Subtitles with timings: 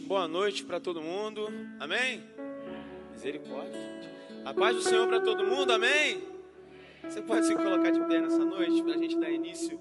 [0.00, 1.48] Boa noite para todo mundo.
[1.78, 2.22] Amém?
[3.12, 3.78] Misericórdia.
[4.44, 5.70] A paz do Senhor para todo mundo.
[5.72, 6.22] Amém?
[7.02, 9.78] Você pode se colocar de pé nessa noite para a gente dar início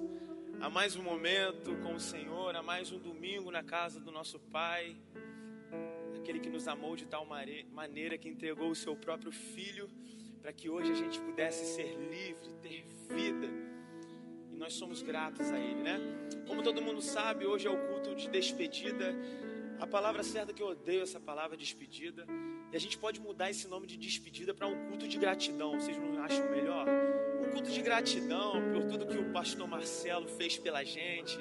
[0.60, 4.38] a mais um momento com o Senhor, a mais um domingo na casa do nosso
[4.40, 4.96] Pai.
[6.18, 9.90] Aquele que nos amou de tal maneira que entregou o seu próprio Filho
[10.42, 12.84] para que hoje a gente pudesse ser livre, ter
[13.14, 13.48] vida.
[14.52, 16.00] E nós somos gratos a Ele, né?
[16.48, 19.16] Como todo mundo sabe, hoje é o culto de despedida
[19.82, 22.28] a palavra certa que eu odeio essa palavra despedida.
[22.72, 25.74] E a gente pode mudar esse nome de despedida para um culto de gratidão.
[25.74, 26.88] Vocês não acham melhor?
[27.44, 31.36] Um culto de gratidão por tudo que o pastor Marcelo fez pela gente,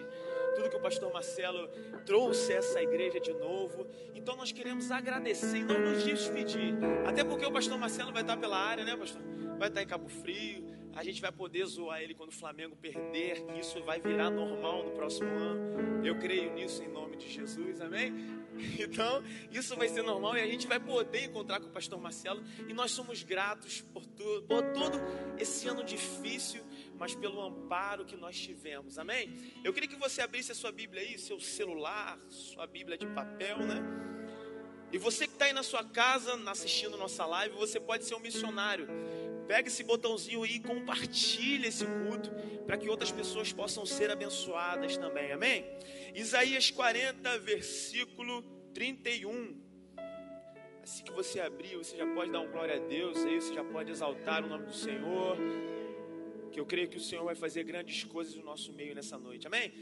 [0.56, 1.68] tudo que o pastor Marcelo
[2.06, 3.86] trouxe essa igreja de novo.
[4.14, 6.74] Então nós queremos agradecer e não nos despedir.
[7.06, 9.20] Até porque o pastor Marcelo vai estar pela área, né, pastor?
[9.58, 10.79] Vai estar em Cabo Frio.
[10.94, 14.84] A gente vai poder zoar ele quando o Flamengo perder, que isso vai virar normal
[14.84, 16.04] no próximo ano.
[16.04, 18.12] Eu creio nisso em nome de Jesus, amém?
[18.78, 22.42] Então, isso vai ser normal e a gente vai poder encontrar com o pastor Marcelo.
[22.68, 24.98] E nós somos gratos por, tudo, por todo
[25.38, 26.62] esse ano difícil,
[26.98, 29.34] mas pelo amparo que nós tivemos, amém?
[29.64, 33.58] Eu queria que você abrisse a sua Bíblia aí, seu celular, sua Bíblia de papel,
[33.58, 33.80] né?
[34.92, 38.20] E você que está aí na sua casa assistindo nossa live, você pode ser um
[38.20, 38.88] missionário.
[39.50, 42.30] Pega esse botãozinho aí e compartilha esse culto
[42.64, 45.32] para que outras pessoas possam ser abençoadas também.
[45.32, 45.64] Amém?
[46.14, 49.60] Isaías 40, versículo 31.
[50.84, 53.64] Assim que você abrir, você já pode dar um glória a Deus, aí você já
[53.64, 55.36] pode exaltar o nome do Senhor.
[56.52, 59.48] Que eu creio que o Senhor vai fazer grandes coisas no nosso meio nessa noite.
[59.48, 59.72] Amém?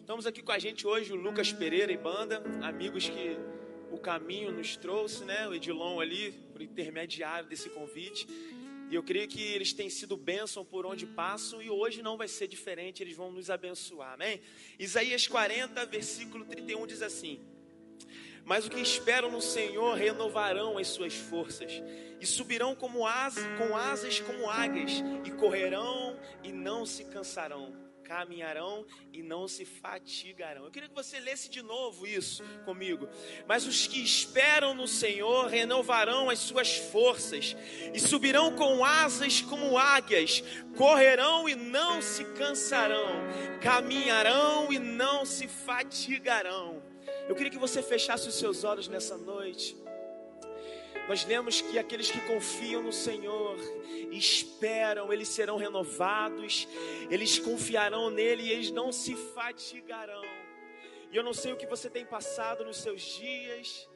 [0.00, 3.36] Estamos aqui com a gente hoje o Lucas Pereira e banda, amigos que
[3.90, 5.46] o caminho nos trouxe, né?
[5.46, 8.26] O Edilon ali, por intermediário desse convite.
[8.90, 12.26] E eu creio que eles têm sido bênção por onde passam e hoje não vai
[12.26, 14.40] ser diferente, eles vão nos abençoar, amém?
[14.78, 17.40] Isaías 40, versículo 31 diz assim:
[18.44, 21.82] Mas o que esperam no Senhor renovarão as suas forças,
[22.18, 24.92] e subirão como asas, com asas como águias,
[25.24, 30.64] e correrão e não se cansarão caminharão e não se fatigarão.
[30.64, 33.06] Eu queria que você lesse de novo isso comigo.
[33.46, 37.54] Mas os que esperam no Senhor renovarão as suas forças
[37.92, 40.42] e subirão com asas como águias,
[40.74, 43.20] correrão e não se cansarão,
[43.60, 46.82] caminharão e não se fatigarão.
[47.28, 49.76] Eu queria que você fechasse os seus olhos nessa noite.
[51.08, 53.56] Nós lemos que aqueles que confiam no Senhor
[54.10, 56.68] esperam, eles serão renovados,
[57.10, 60.22] eles confiarão nele e eles não se fatigarão.
[61.10, 63.88] E eu não sei o que você tem passado nos seus dias,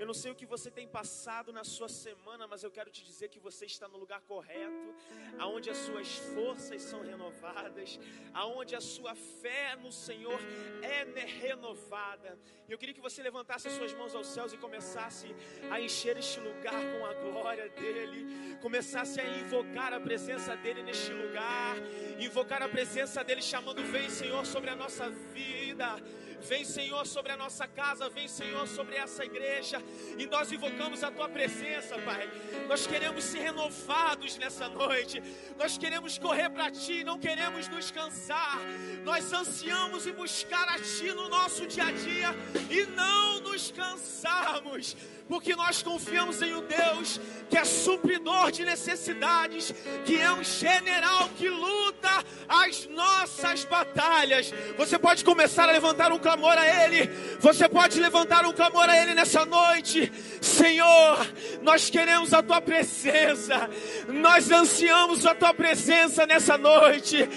[0.00, 3.04] eu não sei o que você tem passado na sua semana, mas eu quero te
[3.04, 4.94] dizer que você está no lugar correto,
[5.38, 8.00] aonde as suas forças são renovadas,
[8.32, 10.40] aonde a sua fé no Senhor
[10.80, 11.00] é
[11.42, 12.38] renovada.
[12.66, 15.26] E eu queria que você levantasse as suas mãos aos céus e começasse
[15.70, 21.12] a encher este lugar com a glória dele, começasse a invocar a presença dele neste
[21.12, 21.76] lugar,
[22.18, 25.96] invocar a presença dele chamando vem Senhor sobre a nossa vida.
[26.42, 29.82] Vem, Senhor, sobre a nossa casa, vem, Senhor, sobre essa igreja.
[30.18, 32.30] E nós invocamos a tua presença, Pai.
[32.68, 35.22] Nós queremos ser renovados nessa noite.
[35.58, 38.58] Nós queremos correr para ti, não queremos nos cansar.
[39.04, 42.34] Nós ansiamos e buscar a ti no nosso dia a dia
[42.70, 44.96] e não nos cansarmos
[45.30, 49.72] porque nós confiamos em um Deus que é supridor de necessidades,
[50.04, 54.52] que é um general que luta as nossas batalhas.
[54.76, 57.10] Você pode começar a levantar um clamor a Ele,
[57.40, 61.26] você pode levantar um clamor a Ele nessa noite, Senhor.
[61.62, 63.68] Nós queremos a Tua presença,
[64.08, 67.28] nós ansiamos a Tua presença nessa noite,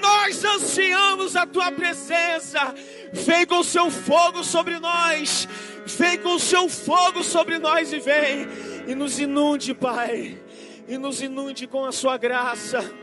[0.00, 2.74] nós ansiamos a Tua presença.
[3.12, 5.46] Vem com o Seu fogo sobre nós
[5.84, 8.46] Vem com o seu fogo sobre nós e vem
[8.86, 10.38] e nos inunde, Pai.
[10.86, 13.01] E nos inunde com a sua graça.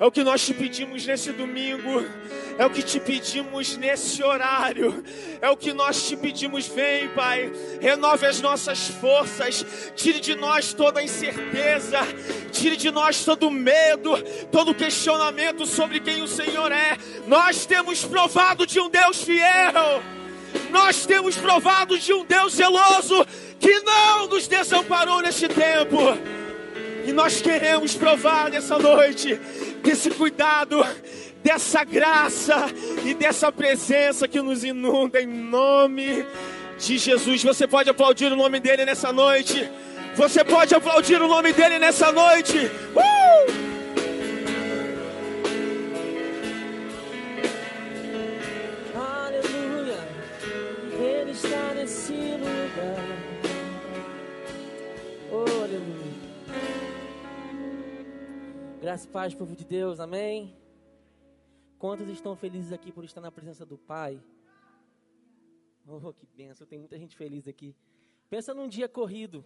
[0.00, 2.04] É o que nós te pedimos nesse domingo.
[2.56, 5.02] É o que te pedimos nesse horário.
[5.40, 6.68] É o que nós te pedimos.
[6.68, 7.50] Vem, Pai.
[7.80, 9.64] Renove as nossas forças.
[9.96, 11.98] Tire de nós toda a incerteza.
[12.52, 14.12] Tire de nós todo medo,
[14.52, 16.96] todo questionamento sobre quem o Senhor é.
[17.26, 20.00] Nós temos provado de um Deus fiel.
[20.70, 23.26] Nós temos provado de um Deus zeloso
[23.58, 26.37] que não nos desamparou neste tempo.
[27.08, 29.34] E nós queremos provar nessa noite
[29.82, 30.86] desse cuidado,
[31.42, 32.66] dessa graça
[33.02, 36.26] e dessa presença que nos inunda em nome
[36.78, 37.42] de Jesus.
[37.42, 39.66] Você pode aplaudir o nome dele nessa noite.
[40.16, 42.58] Você pode aplaudir o nome dele nessa noite.
[42.94, 43.68] Uh!
[51.74, 53.07] nesse lugar.
[58.80, 60.56] Graça e paz, povo de Deus, amém?
[61.80, 64.22] Quantos estão felizes aqui por estar na presença do Pai?
[65.84, 67.74] Oh, que benção, tem muita gente feliz aqui.
[68.30, 69.44] Pensa num dia corrido.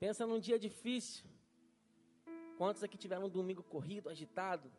[0.00, 1.26] Pensa num dia difícil.
[2.56, 4.72] Quantos aqui tiveram um domingo corrido, agitado?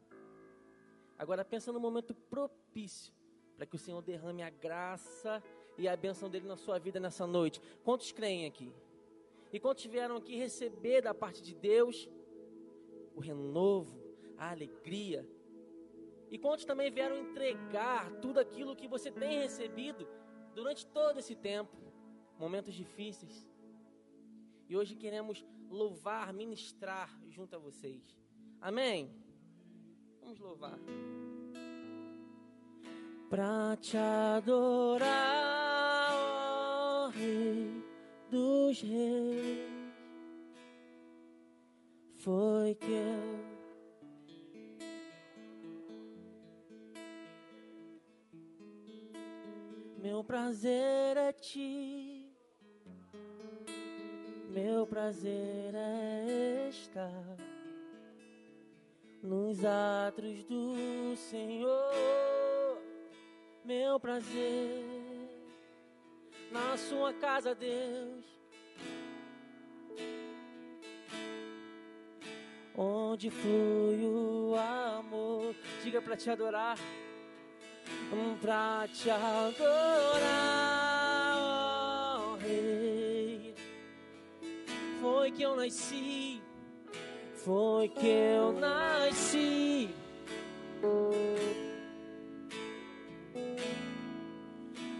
[1.15, 3.13] Agora pensa no momento propício
[3.55, 5.41] para que o Senhor derrame a graça
[5.77, 7.61] e a bênção dele na sua vida nessa noite.
[7.83, 8.73] Quantos creem aqui?
[9.51, 12.09] E quantos vieram aqui receber da parte de Deus
[13.15, 13.97] o renovo,
[14.37, 15.27] a alegria?
[16.29, 20.07] E quantos também vieram entregar tudo aquilo que você tem recebido
[20.55, 21.75] durante todo esse tempo,
[22.39, 23.47] momentos difíceis?
[24.67, 28.17] E hoje queremos louvar, ministrar junto a vocês.
[28.59, 29.13] Amém?
[30.21, 30.79] Vamos louvar.
[33.29, 35.09] Pra te adorar,
[37.11, 37.83] Rei
[38.29, 39.72] dos Reis,
[42.23, 43.53] foi que eu
[50.01, 52.29] Meu prazer é ti,
[54.49, 57.37] meu prazer é estar
[59.21, 62.81] nos atos do Senhor.
[63.63, 64.83] Meu prazer
[66.51, 68.42] na sua casa, Deus.
[73.13, 76.79] Onde flui o amor, diga para te adorar.
[78.41, 80.23] Pra te adorar,
[81.37, 83.53] oh, Rei.
[84.99, 86.41] Foi que eu nasci,
[87.35, 89.91] foi que eu nasci.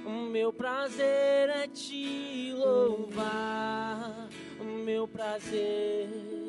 [0.06, 4.30] O meu prazer é te louvar,
[4.62, 6.44] o meu prazer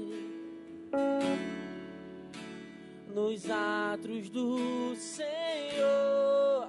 [3.14, 6.68] nos atos do Senhor.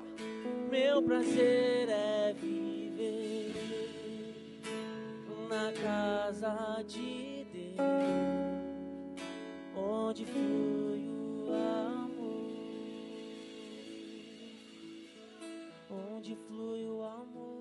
[0.69, 3.55] Meu prazer é viver
[5.49, 7.79] na casa de Deus,
[9.75, 12.53] onde flui o amor,
[15.89, 17.55] onde flui o amor,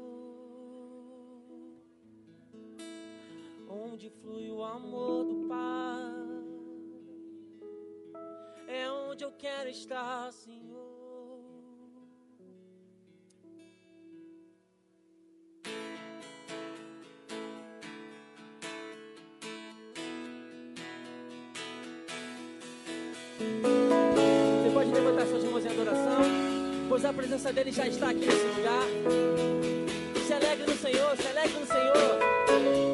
[3.67, 5.94] onde flui o amor do Pai
[9.15, 10.91] onde eu quero estar, Senhor.
[24.63, 26.23] Você pode levantar suas mãos em adoração,
[26.89, 28.83] pois a presença dele já está aqui nesse lugar.
[30.27, 32.94] Se alegre no Senhor, se alegre no Senhor.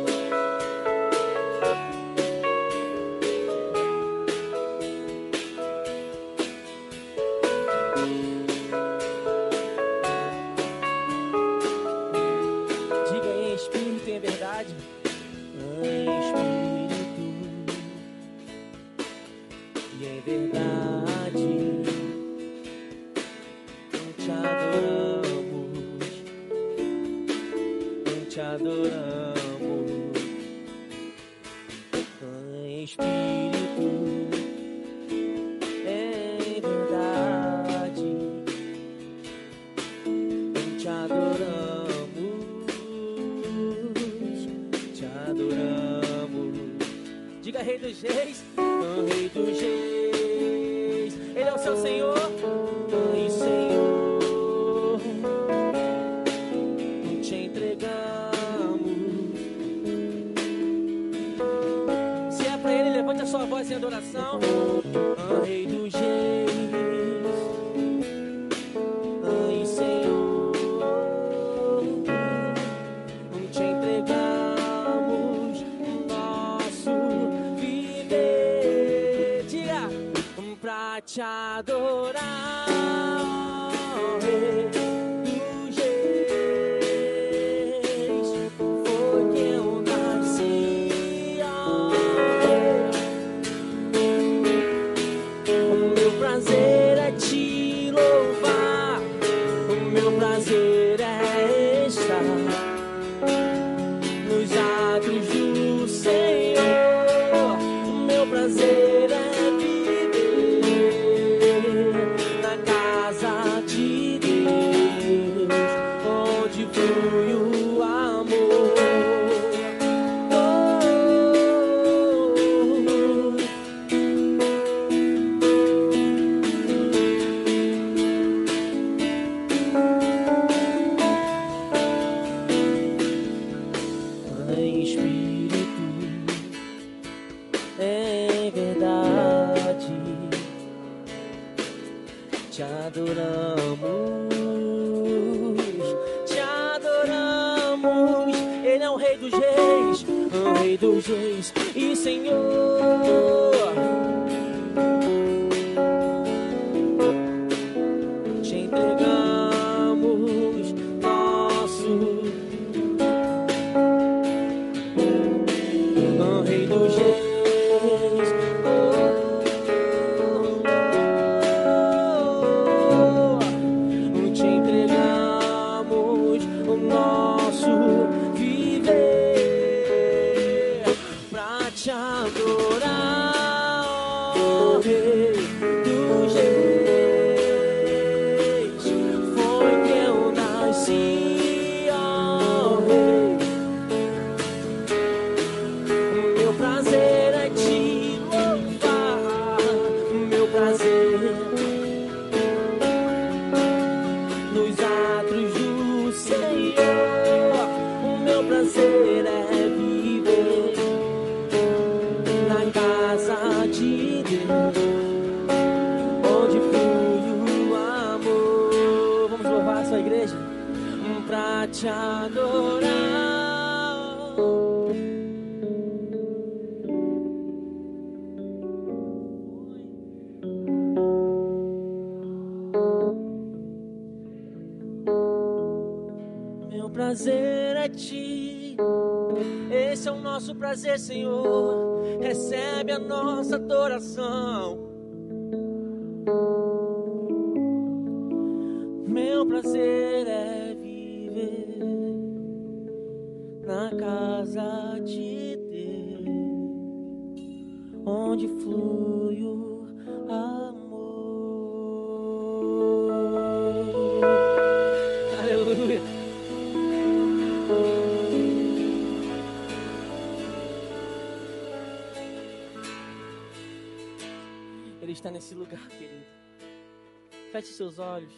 [278.11, 278.35] Olhos.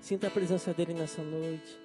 [0.00, 1.78] Sinta a presença dele nessa noite.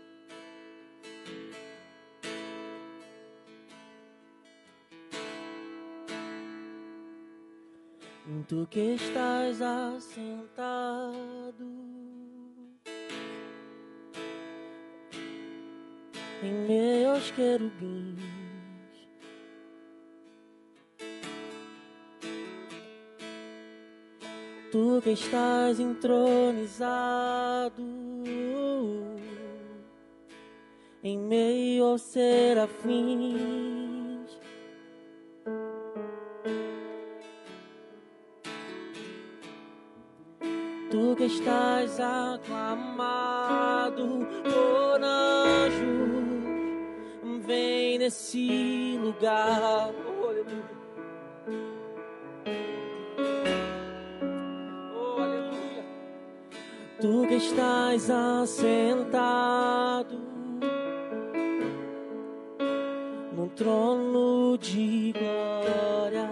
[8.48, 10.66] Tu que estás assentado
[16.44, 18.35] em aos querubins.
[24.76, 27.82] Tu que estás entronizado
[31.02, 32.78] em meio aos serafins.
[40.92, 45.86] Tu que estás aclamado por anjos,
[47.48, 49.94] vem nesse lugar.
[50.06, 50.85] Oh, aleluia.
[57.46, 60.16] Estás assentado
[63.34, 66.28] no trono de glória.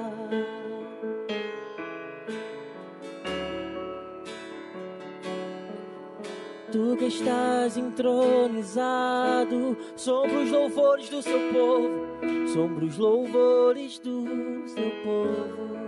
[6.71, 12.07] Tu que estás entronizado sobre os louvores do seu povo,
[12.51, 14.25] sobre os louvores do
[14.67, 15.82] seu povo.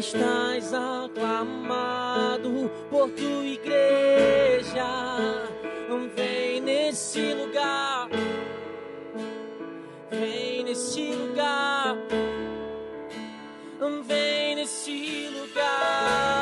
[0.00, 4.86] Estás aclamado por tua igreja,
[6.16, 8.08] vem nesse lugar,
[10.10, 11.98] vem nesse lugar,
[14.06, 16.39] vem nesse lugar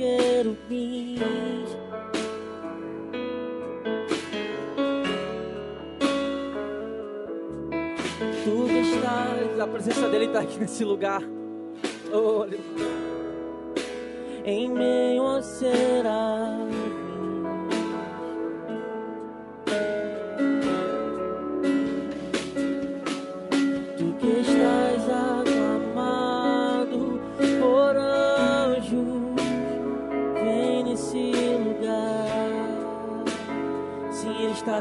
[0.00, 1.20] querubins.
[8.44, 11.22] Tu que estás, a presença dele está aqui nesse lugar.
[12.12, 12.46] Oh.
[14.44, 16.79] Em meio a serafins.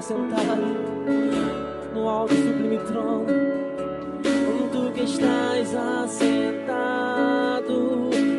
[0.02, 0.56] Sentado
[1.94, 3.26] no alto sublime trono.
[4.72, 7.30] Tu que estás assentado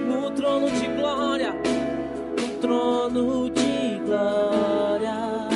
[0.06, 5.48] no trono de glória, no trono de glória.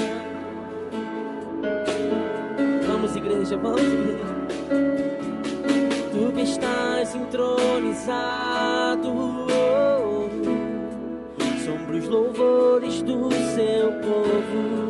[2.87, 4.25] Vamos, igreja, vamos, igreja.
[6.13, 9.95] Tu que estás entronizado oh,
[11.97, 14.84] os louvores do seu povo.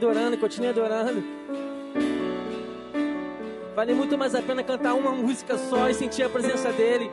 [0.00, 1.22] Adorando, continue adorando.
[3.76, 7.10] Vale muito mais a pena cantar uma música só e sentir a presença dele.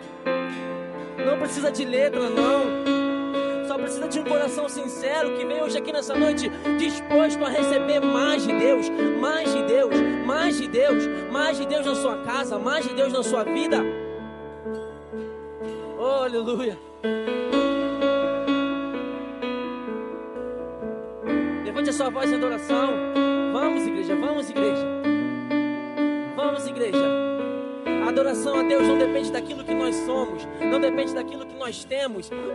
[1.26, 3.68] Não precisa de letra, não.
[3.68, 8.00] Só precisa de um coração sincero que veio hoje aqui nessa noite disposto a receber
[8.00, 9.94] mais de Deus, mais de Deus,
[10.26, 13.84] mais de Deus, mais de Deus na sua casa, mais de Deus na sua vida.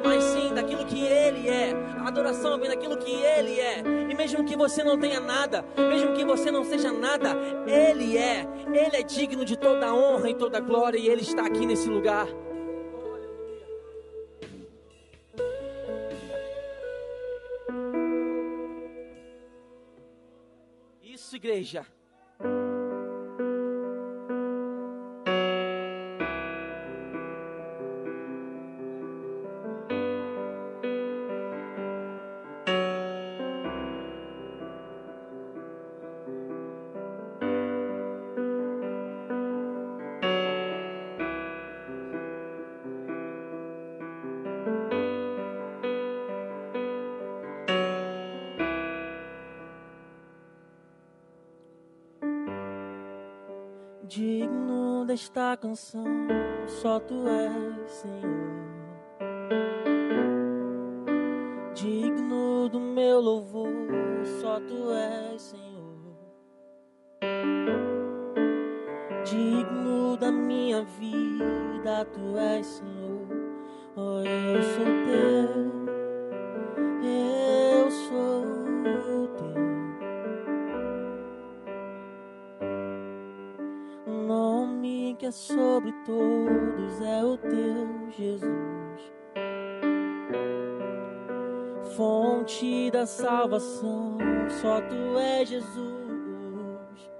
[0.04, 1.72] Mas sim daquilo que Ele é.
[1.98, 3.80] A adoração vem daquilo que Ele é.
[4.10, 8.46] E mesmo que você não tenha nada, mesmo que você não seja nada, Ele é.
[8.66, 11.66] Ele é digno de toda a honra e toda a glória e Ele está aqui
[11.66, 12.26] nesse lugar.
[21.02, 21.86] Isso, igreja.
[54.14, 56.04] Digno desta canção,
[56.66, 58.81] só tu és, Senhor.
[93.02, 94.16] a salvação,
[94.60, 97.10] só tu és Jesus,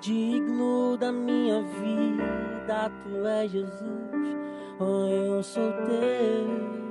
[0.00, 4.36] digno da minha vida, tu és Jesus,
[4.80, 6.83] oh, eu sou teu.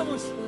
[0.00, 0.39] Vamos!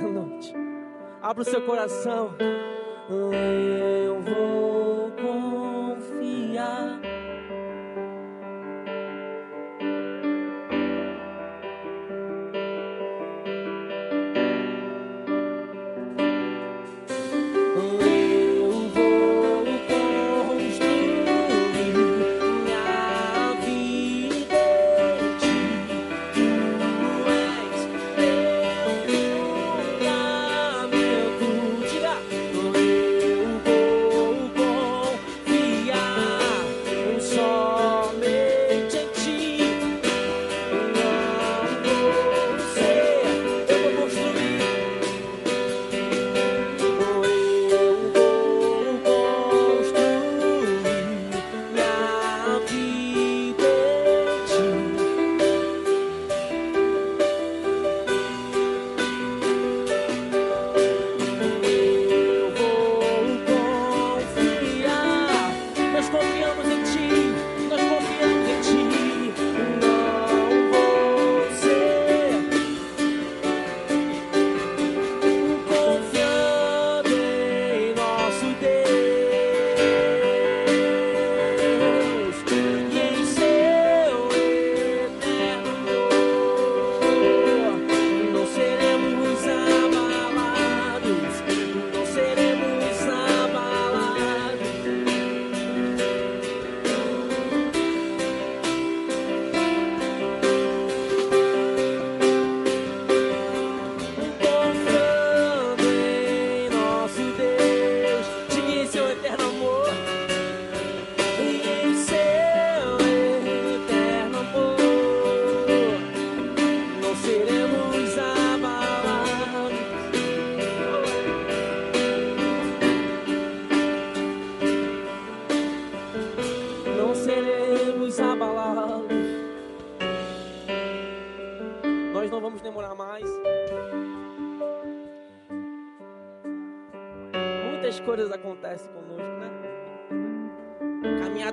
[0.00, 0.54] noite.
[1.20, 2.34] Abra o seu coração.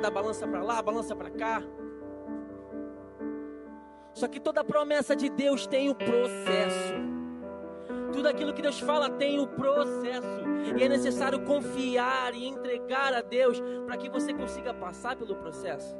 [0.09, 1.63] Caminhada balança para lá, balança para cá.
[4.13, 6.95] Só que toda promessa de Deus tem o processo.
[8.11, 10.41] Tudo aquilo que Deus fala tem o processo.
[10.77, 15.95] E é necessário confiar e entregar a Deus para que você consiga passar pelo processo.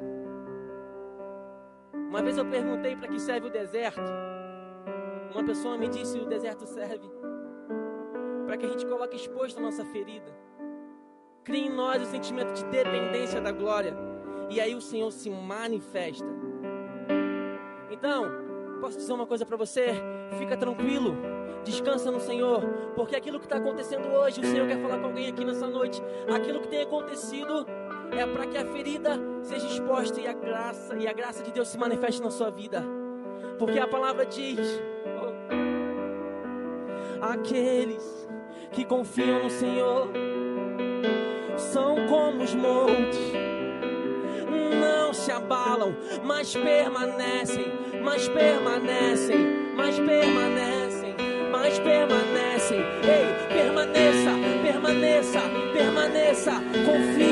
[1.94, 4.00] Uma vez eu perguntei para que serve o deserto.
[5.32, 7.08] Uma pessoa me disse: o deserto serve
[8.46, 10.49] para que a gente coloque exposto a nossa ferida.
[11.42, 13.96] Crie em nós o sentimento de dependência da glória.
[14.50, 16.26] E aí o Senhor se manifesta.
[17.90, 18.26] Então,
[18.80, 19.94] posso dizer uma coisa para você?
[20.38, 21.16] Fica tranquilo.
[21.64, 22.62] Descansa no Senhor,
[22.94, 26.02] porque aquilo que está acontecendo hoje, o Senhor quer falar com alguém aqui nessa noite.
[26.34, 27.66] Aquilo que tem acontecido
[28.12, 31.68] é para que a ferida seja exposta e a graça e a graça de Deus
[31.68, 32.82] se manifeste na sua vida.
[33.58, 34.80] Porque a palavra diz:
[35.20, 35.32] oh,
[37.24, 38.28] aqueles
[38.72, 40.10] que confiam no Senhor
[41.60, 43.18] são como os montes,
[44.80, 45.94] não se abalam,
[46.24, 47.66] mas permanecem,
[48.02, 49.36] mas permanecem,
[49.76, 51.14] mas permanecem,
[51.50, 52.78] mas permanecem.
[52.78, 54.30] Ei, permaneça,
[54.62, 55.40] permaneça,
[55.72, 56.52] permaneça,
[56.84, 57.29] confia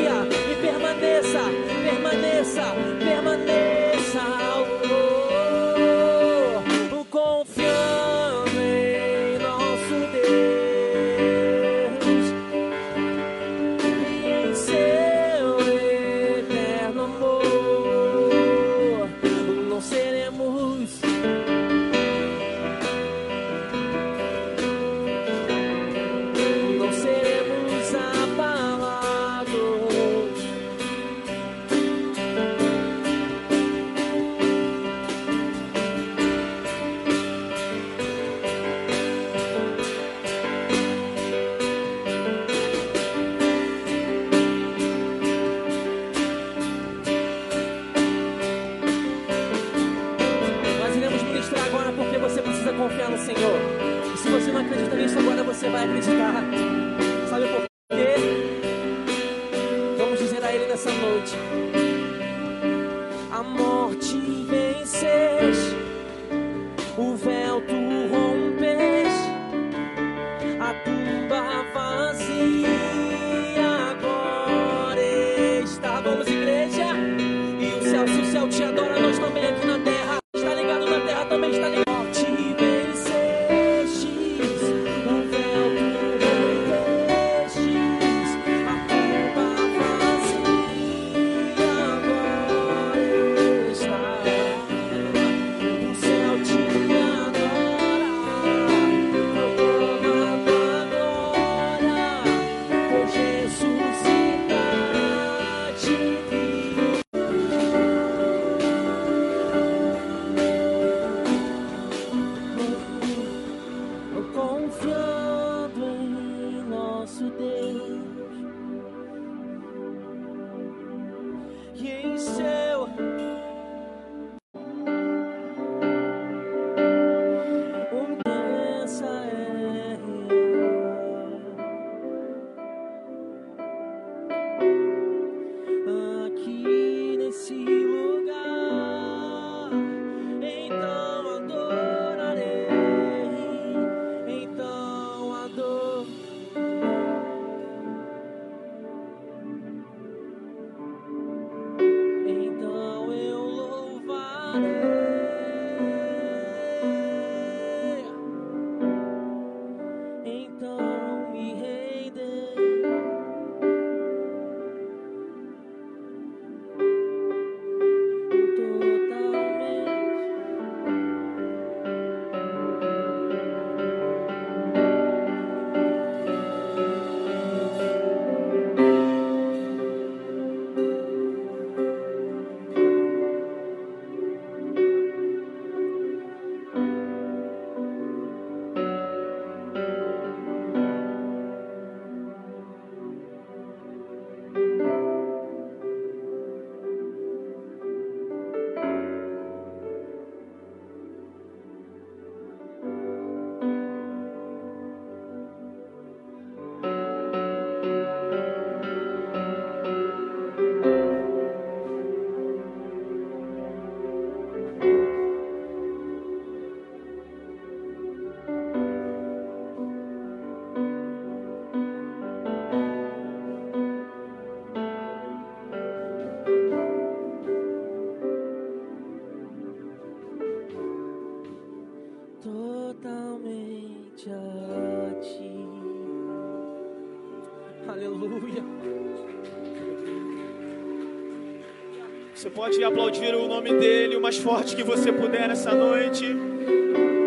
[242.59, 246.27] pode aplaudir o nome dele o mais forte que você puder essa noite.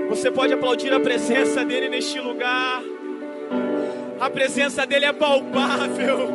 [0.09, 2.83] Você pode aplaudir a presença dele neste lugar.
[4.19, 6.29] A presença dele é palpável.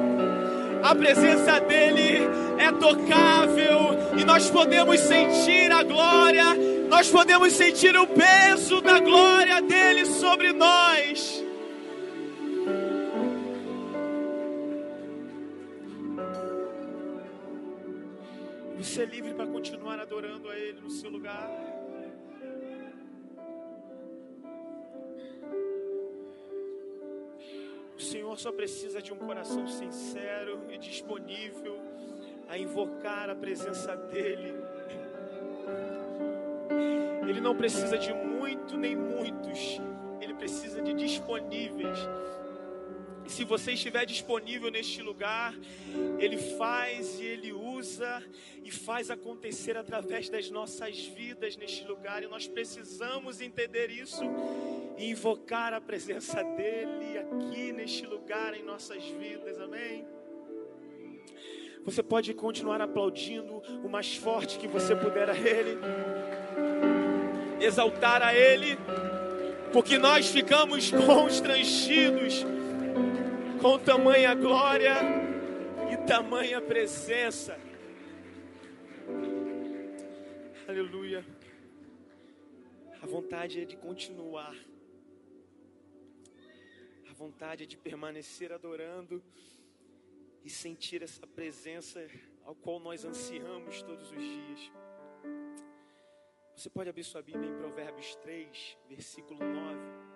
[0.83, 2.23] A presença dele
[2.57, 6.57] é tocável e nós podemos sentir a glória,
[6.89, 11.26] nós podemos sentir o peso da glória dele sobre nós.
[21.27, 21.51] Lugar.
[27.97, 31.81] O Senhor só precisa de um coração sincero e disponível
[32.49, 34.55] a invocar a presença dEle.
[37.29, 39.81] Ele não precisa de muito nem muitos,
[40.21, 41.99] ele precisa de disponíveis.
[43.27, 45.53] E se você estiver disponível neste lugar,
[46.17, 48.23] Ele faz e Ele usa
[48.63, 52.23] e faz acontecer através das nossas vidas neste lugar.
[52.23, 54.23] E nós precisamos entender isso
[54.97, 59.61] e invocar a presença dEle aqui neste lugar em nossas vidas.
[59.61, 60.07] Amém?
[61.85, 65.79] Você pode continuar aplaudindo o mais forte que você puder a Ele,
[67.61, 68.77] exaltar a Ele,
[69.73, 72.45] porque nós ficamos constrangidos
[73.61, 74.95] com tamanha glória
[75.91, 77.59] e tamanha presença.
[80.69, 81.25] Aleluia.
[83.03, 84.55] A vontade é de continuar.
[87.09, 89.23] A vontade é de permanecer adorando
[90.45, 92.07] e sentir essa presença
[92.45, 94.73] ao qual nós ansiamos todos os dias.
[96.57, 100.16] Você pode abrir sua Bíblia em Provérbios 3, versículo 9.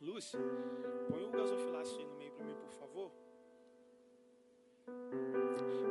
[0.00, 0.40] Lúcia,
[1.10, 3.12] põe um gasofilácio aí no meio para mim, por favor.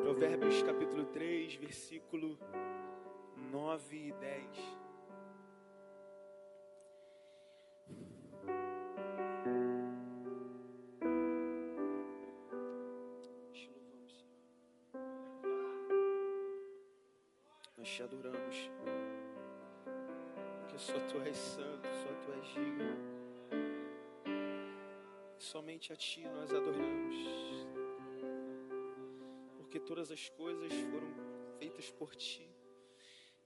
[0.01, 2.35] Provérbios capítulo 3, versículo
[3.51, 4.57] 9 e 10.
[13.53, 15.03] Te louvamos, Senhor.
[17.77, 18.71] Nós te adoramos.
[20.61, 23.08] Porque só tu és santo, só tu és digno.
[25.51, 27.15] Somente a Ti nós adoramos,
[29.57, 31.11] porque todas as coisas foram
[31.57, 32.47] feitas por Ti,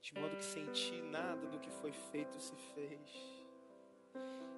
[0.02, 3.10] de modo que sem Ti nada do que foi feito se fez,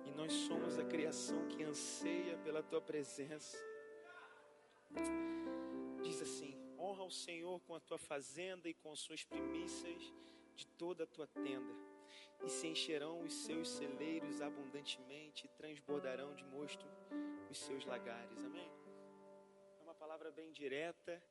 [0.04, 3.56] e nós somos a criação que anseia pela Tua presença.
[6.02, 10.12] Diz assim: honra o Senhor com a tua fazenda e com as suas primícias
[10.56, 11.85] de toda a tua tenda
[12.44, 16.86] e se encherão os seus celeiros abundantemente e transbordarão de mosto
[17.50, 18.44] os seus lagares.
[18.44, 18.70] Amém?
[19.78, 21.22] É uma palavra bem direta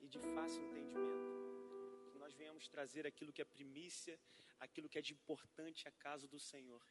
[0.00, 2.10] e de fácil entendimento.
[2.10, 4.18] Que nós venhamos trazer aquilo que é primícia,
[4.58, 6.82] aquilo que é de importante à casa do Senhor.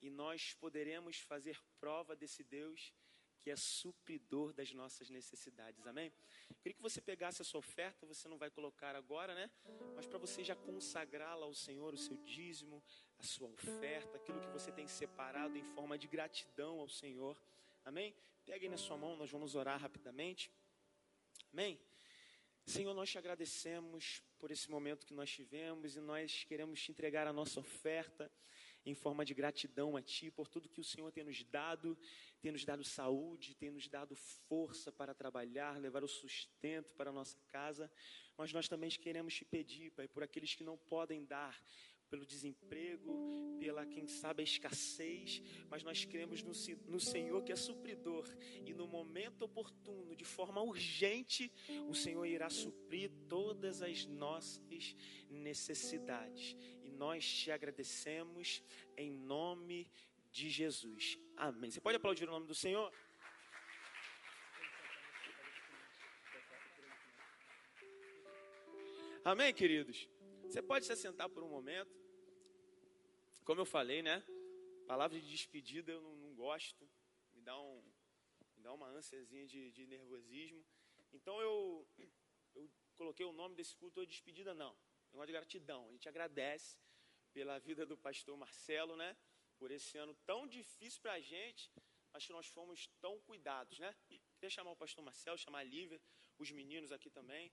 [0.00, 2.92] E nós poderemos fazer prova desse Deus
[3.44, 5.86] que é supridor das nossas necessidades.
[5.86, 6.10] Amém?
[6.48, 9.50] Eu queria que você pegasse a sua oferta, você não vai colocar agora, né?
[9.94, 12.82] Mas para você já consagrá-la ao Senhor, o seu dízimo,
[13.18, 17.38] a sua oferta, aquilo que você tem separado em forma de gratidão ao Senhor.
[17.84, 18.16] Amém?
[18.46, 20.50] Pegue na sua mão, nós vamos orar rapidamente.
[21.52, 21.78] Amém?
[22.64, 27.26] Senhor, nós te agradecemos por esse momento que nós tivemos e nós queremos te entregar
[27.26, 28.32] a nossa oferta
[28.84, 31.96] em forma de gratidão a Ti por tudo que o Senhor tem nos dado,
[32.40, 37.12] tem nos dado saúde, tem nos dado força para trabalhar, levar o sustento para a
[37.12, 37.90] nossa casa.
[38.36, 41.58] Mas nós também queremos te pedir, Pai, por aqueles que não podem dar,
[42.10, 46.52] pelo desemprego, pela, quem sabe, a escassez, mas nós cremos no,
[46.86, 48.28] no Senhor que é supridor,
[48.64, 51.50] e no momento oportuno, de forma urgente,
[51.88, 54.94] o Senhor irá suprir todas as nossas
[55.28, 56.56] necessidades.
[56.94, 58.62] Nós te agradecemos
[58.96, 59.90] em nome
[60.30, 61.18] de Jesus.
[61.36, 61.70] Amém.
[61.70, 62.92] Você pode aplaudir o nome do Senhor?
[69.24, 70.08] Amém, queridos?
[70.44, 71.90] Você pode se assentar por um momento.
[73.44, 74.22] Como eu falei, né?
[74.86, 76.88] Palavra de despedida eu não, não gosto.
[77.32, 77.82] Me dá, um,
[78.56, 80.64] me dá uma ânsiazinha de, de nervosismo.
[81.12, 81.88] Então eu,
[82.54, 84.76] eu coloquei o nome desse culto de despedida, não.
[85.12, 85.88] É uma de gratidão.
[85.88, 86.83] A gente agradece
[87.34, 89.10] pela vida do pastor Marcelo, né?
[89.58, 91.70] Por esse ano tão difícil para a gente.
[92.12, 93.90] Acho que nós fomos tão cuidados, né?
[94.36, 96.00] Queria chamar o pastor Marcelo, chamar a Lívia,
[96.38, 97.52] os meninos aqui também.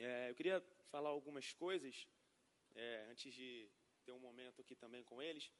[0.00, 0.60] É, eu queria
[0.92, 2.06] falar algumas coisas
[2.76, 3.68] é, antes de
[4.04, 5.50] ter um momento aqui também com eles.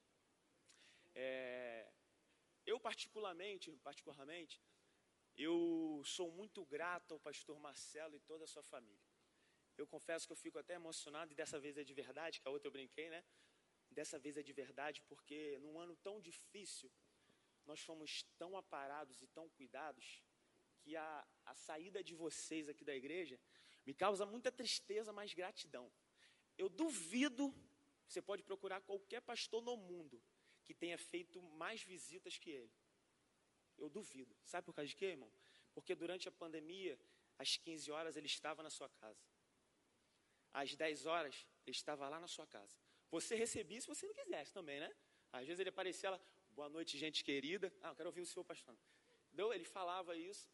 [1.12, 1.90] É,
[2.64, 4.62] eu particularmente, particularmente,
[5.40, 9.07] Eu sou muito grato ao pastor Marcelo e toda a sua família.
[9.78, 12.50] Eu confesso que eu fico até emocionado, e dessa vez é de verdade, que a
[12.50, 13.24] outra eu brinquei, né?
[13.90, 16.90] Dessa vez é de verdade, porque num ano tão difícil,
[17.64, 20.22] nós fomos tão aparados e tão cuidados,
[20.80, 23.38] que a, a saída de vocês aqui da igreja
[23.86, 25.90] me causa muita tristeza, mas gratidão.
[26.56, 27.54] Eu duvido,
[28.06, 30.20] você pode procurar qualquer pastor no mundo
[30.64, 32.72] que tenha feito mais visitas que ele.
[33.78, 34.36] Eu duvido.
[34.44, 35.32] Sabe por causa de quê, irmão?
[35.72, 36.98] Porque durante a pandemia,
[37.38, 39.24] às 15 horas, ele estava na sua casa.
[40.60, 42.74] Às 10 horas, ele estava lá na sua casa.
[43.16, 44.90] Você recebia se você não quisesse também, né?
[45.32, 47.72] Às vezes ele aparecia lá, boa noite, gente querida.
[47.82, 48.76] Ah, eu quero ouvir o seu pastor.
[49.32, 50.50] Então, ele falava isso.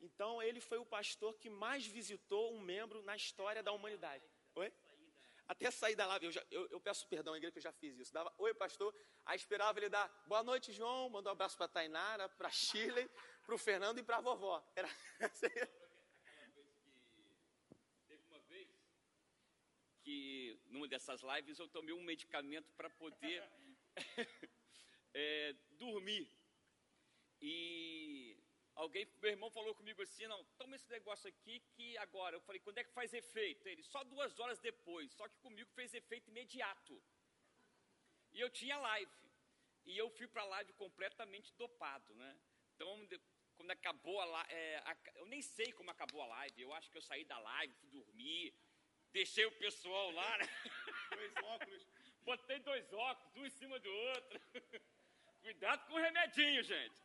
[0.00, 4.24] Então, ele foi o pastor que mais visitou um membro na história da humanidade.
[4.54, 4.70] Oi?
[5.48, 7.98] Até sair da live, eu, já, eu, eu, peço perdão igreja que eu já fiz
[7.98, 8.12] isso.
[8.12, 8.94] Dava, oi, pastor.
[9.24, 11.08] Aí esperava ele dar boa noite, João.
[11.08, 13.08] Mandou um abraço para a Tainara, para Shirley,
[13.46, 14.62] para o Fernando e para a vovó.
[14.76, 14.90] Era
[18.06, 18.68] Teve uma vez
[20.08, 23.42] que, numa dessas lives, eu tomei um medicamento para poder
[25.12, 25.52] é,
[25.84, 26.26] dormir.
[27.42, 28.34] E
[28.74, 32.36] Alguém, meu irmão falou comigo assim, não, toma esse negócio aqui que agora.
[32.36, 33.68] Eu falei, quando é que faz efeito?
[33.68, 35.12] Ele, só duas horas depois.
[35.12, 37.02] Só que comigo fez efeito imediato.
[38.32, 39.10] E eu tinha live.
[39.84, 42.38] E eu fui para a live completamente dopado, né?
[42.74, 43.08] Então,
[43.56, 46.62] quando acabou a live, é, eu nem sei como acabou a live.
[46.62, 48.54] Eu acho que eu saí da live, fui dormir,
[49.12, 50.48] deixei o pessoal lá, né?
[51.10, 51.86] Dois óculos.
[52.24, 54.40] Botei dois óculos, um em cima do outro.
[55.42, 57.00] Cuidado com o remedinho, gente.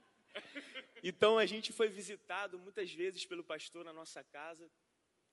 [1.03, 4.69] Então a gente foi visitado muitas vezes pelo pastor na nossa casa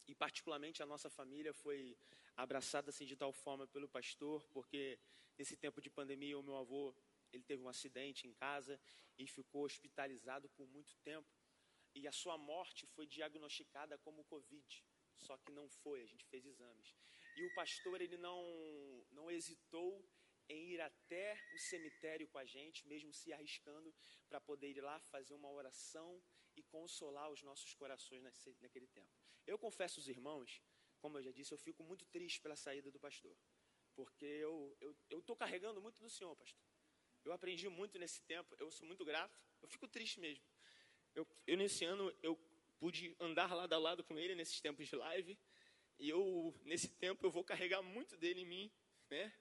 [0.06, 1.96] e particularmente a nossa família foi
[2.36, 4.98] abraçada assim de tal forma pelo pastor, porque
[5.38, 6.94] nesse tempo de pandemia o meu avô
[7.32, 8.80] ele teve um acidente em casa
[9.18, 11.28] e ficou hospitalizado por muito tempo
[11.94, 14.84] e a sua morte foi diagnosticada como covid,
[15.16, 16.94] só que não foi, a gente fez exames.
[17.36, 18.42] E o pastor ele não
[19.10, 20.04] não hesitou
[20.48, 23.94] em ir até o cemitério com a gente, mesmo se arriscando,
[24.28, 26.20] para poder ir lá fazer uma oração
[26.56, 28.22] e consolar os nossos corações
[28.60, 29.12] naquele tempo.
[29.46, 30.60] Eu confesso aos irmãos,
[30.98, 33.36] como eu já disse, eu fico muito triste pela saída do pastor,
[33.94, 34.76] porque eu
[35.10, 36.64] estou carregando muito do Senhor, pastor.
[37.24, 40.44] Eu aprendi muito nesse tempo, eu sou muito grato, eu fico triste mesmo.
[41.14, 42.36] Eu, eu nesse ano, eu
[42.80, 45.38] pude andar lado a lado com ele nesses tempos de live,
[45.98, 48.72] e eu, nesse tempo, eu vou carregar muito dele em mim,
[49.10, 49.32] né?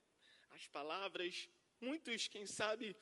[0.50, 1.50] as palavras.
[1.80, 2.96] Muitos, quem sabe,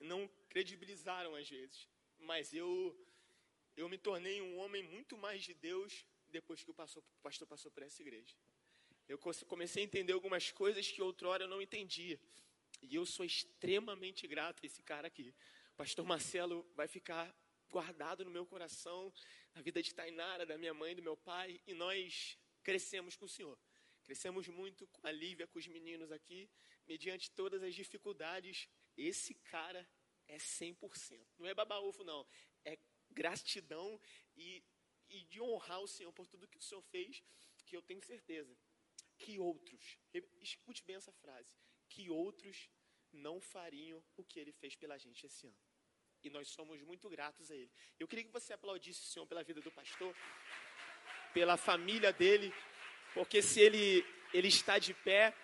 [0.00, 1.88] não credibilizaram às vezes.
[2.18, 2.96] Mas eu,
[3.76, 7.48] eu me tornei um homem muito mais de Deus depois que o pastor, o pastor
[7.48, 8.36] passou por essa igreja.
[9.08, 12.18] Eu comecei a entender algumas coisas que outrora eu não entendia.
[12.80, 15.34] E eu sou extremamente grato a esse cara aqui.
[15.76, 17.34] Pastor Marcelo vai ficar
[17.76, 19.12] guardado no meu coração,
[19.54, 23.28] na vida de Tainara, da minha mãe, do meu pai, e nós crescemos com o
[23.36, 23.58] Senhor.
[24.04, 26.48] Crescemos muito com a Lívia, com os meninos aqui,
[26.86, 28.68] mediante todas as dificuldades.
[28.96, 29.82] Esse cara
[30.28, 31.26] é 100%.
[31.38, 32.24] Não é babaúfo, não.
[32.64, 32.78] É
[33.10, 34.00] gratidão
[34.36, 34.62] e,
[35.08, 37.24] e de honrar o Senhor por tudo que o Senhor fez,
[37.66, 38.56] que eu tenho certeza
[39.18, 39.98] que outros,
[40.42, 41.56] escute bem essa frase,
[41.88, 42.68] que outros
[43.12, 45.56] não fariam o que ele fez pela gente esse ano.
[46.24, 47.70] E nós somos muito gratos a ele.
[48.00, 50.16] Eu queria que você aplaudisse o Senhor pela vida do pastor,
[51.34, 52.52] pela família dele,
[53.12, 54.02] porque se ele,
[54.32, 55.36] ele está de pé,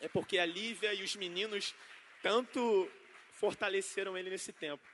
[0.00, 1.74] é porque a Lívia e os meninos
[2.22, 2.88] tanto
[3.32, 4.86] fortaleceram ele nesse tempo.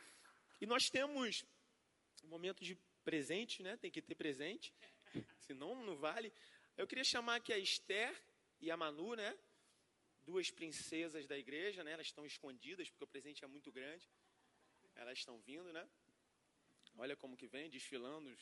[0.58, 1.44] E nós temos
[2.24, 3.76] um momento de presente, né?
[3.76, 4.72] Tem que ter presente,
[5.40, 6.32] senão não vale.
[6.78, 8.14] Eu queria chamar aqui a Esther
[8.58, 9.38] e a Manu, né?
[10.22, 11.92] Duas princesas da igreja, né?
[11.92, 14.08] Elas estão escondidas porque o presente é muito grande.
[14.94, 15.88] Elas estão vindo, né?
[16.96, 18.36] Olha como que vem, desfilando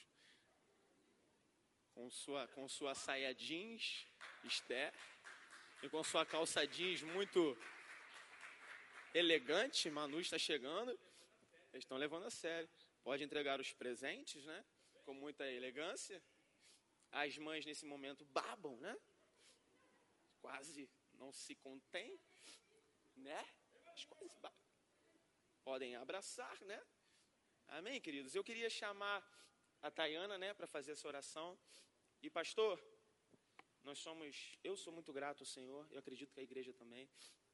[1.94, 4.06] com sua, com sua saia jeans,
[4.44, 4.92] Esther,
[5.82, 7.56] e com sua calça jeans muito
[9.14, 10.90] elegante, Manu está chegando,
[11.72, 12.68] eles estão levando a sério.
[13.02, 14.64] Pode entregar os presentes, né?
[15.04, 16.22] Com muita elegância.
[17.10, 18.96] As mães nesse momento babam, né?
[20.40, 22.18] Quase não se contém,
[23.16, 23.44] né?
[23.86, 24.67] As quase babam.
[25.68, 26.80] Podem abraçar, né?
[27.78, 28.34] Amém, queridos?
[28.34, 29.18] Eu queria chamar
[29.82, 31.58] a Tayana, né, para fazer essa oração.
[32.22, 32.82] E pastor,
[33.82, 37.06] nós somos, eu sou muito grato ao Senhor, eu acredito que a igreja também.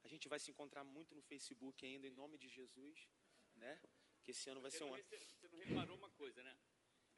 [0.05, 3.11] A gente vai se encontrar muito no Facebook ainda, em nome de Jesus,
[3.57, 3.83] né?
[4.23, 5.03] Que esse ano vai você ser um ano.
[5.03, 6.57] Você não reparou uma coisa, né?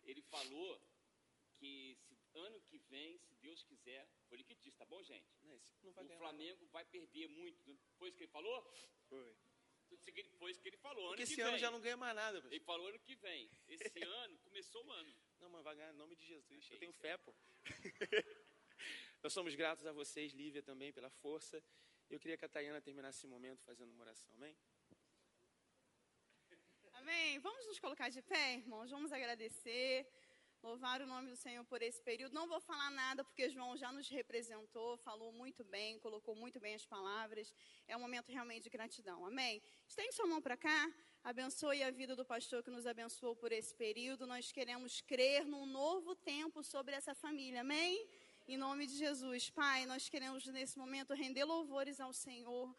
[0.02, 0.80] Ele falou
[1.58, 5.30] que se, ano que vem, se Deus quiser, foi ele que disse, tá bom, gente?
[5.42, 7.78] Não, o Flamengo vai perder muito.
[7.98, 8.58] Foi isso que ele falou?
[9.10, 9.36] Foi.
[10.38, 11.08] Foi isso que ele falou.
[11.08, 11.60] Porque ano esse que ano vem.
[11.60, 12.38] já não ganha mais nada.
[12.50, 13.50] Ele falou ano que vem.
[13.68, 14.76] Esse ano começou
[15.66, 16.70] vai ganhar em nome de Jesus.
[16.70, 17.34] Eu tenho fé, pô.
[19.22, 21.60] Nós somos gratos a vocês, Lívia, também, pela força.
[22.08, 24.56] Eu queria que a Tayana terminasse esse momento fazendo uma oração, amém?
[26.92, 27.40] Amém.
[27.40, 28.88] Vamos nos colocar de pé, irmãos.
[28.92, 30.06] Vamos agradecer.
[30.66, 32.34] Louvar o nome do Senhor por esse período.
[32.34, 36.74] Não vou falar nada porque João já nos representou, falou muito bem, colocou muito bem
[36.74, 37.54] as palavras.
[37.86, 39.24] É um momento realmente de gratidão.
[39.24, 39.62] Amém?
[39.86, 40.92] Estende sua mão para cá.
[41.22, 44.26] Abençoe a vida do pastor que nos abençoou por esse período.
[44.26, 47.60] Nós queremos crer num novo tempo sobre essa família.
[47.60, 48.04] Amém?
[48.48, 49.48] Em nome de Jesus.
[49.48, 52.74] Pai, nós queremos nesse momento render louvores ao Senhor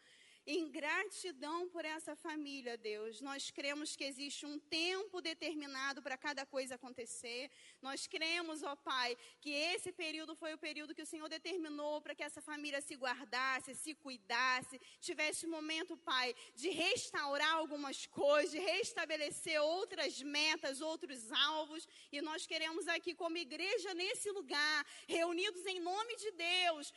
[0.50, 3.20] em gratidão por essa família, Deus.
[3.20, 7.50] Nós cremos que existe um tempo determinado para cada coisa acontecer.
[7.82, 12.14] Nós cremos, ó Pai, que esse período foi o período que o Senhor determinou para
[12.14, 18.58] que essa família se guardasse, se cuidasse, tivesse momento, Pai, de restaurar algumas coisas, de
[18.58, 21.86] restabelecer outras metas, outros alvos.
[22.10, 26.90] E nós queremos aqui, como igreja, nesse lugar, reunidos em nome de Deus,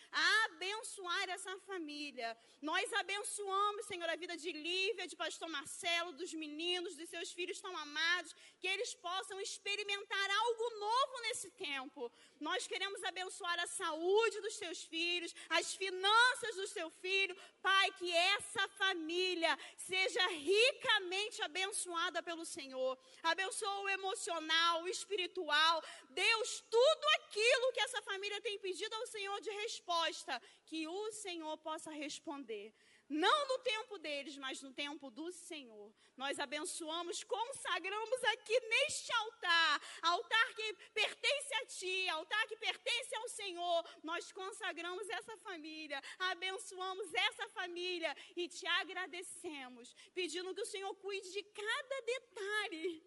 [0.45, 2.37] abençoar essa família.
[2.61, 7.31] Nós abençoamos abençoamos, Senhor, a vida de Lívia, de pastor Marcelo, dos meninos, dos seus
[7.31, 12.11] filhos tão amados, que eles possam experimentar algo novo nesse tempo.
[12.39, 17.35] Nós queremos abençoar a saúde dos seus filhos, as finanças do seu filho.
[17.61, 22.97] Pai, que essa família seja ricamente abençoada pelo Senhor.
[23.23, 25.83] Abençoa o emocional, o espiritual.
[26.09, 31.57] Deus, tudo aquilo que essa família tem pedido ao Senhor de resposta, que o Senhor
[31.57, 32.73] possa responder.
[33.11, 35.93] Não no tempo deles, mas no tempo do Senhor.
[36.15, 43.27] Nós abençoamos, consagramos aqui neste altar, altar que pertence a Ti, altar que pertence ao
[43.27, 43.85] Senhor.
[44.01, 51.33] Nós consagramos essa família, abençoamos essa família e te agradecemos, pedindo que o Senhor cuide
[51.33, 53.03] de cada detalhe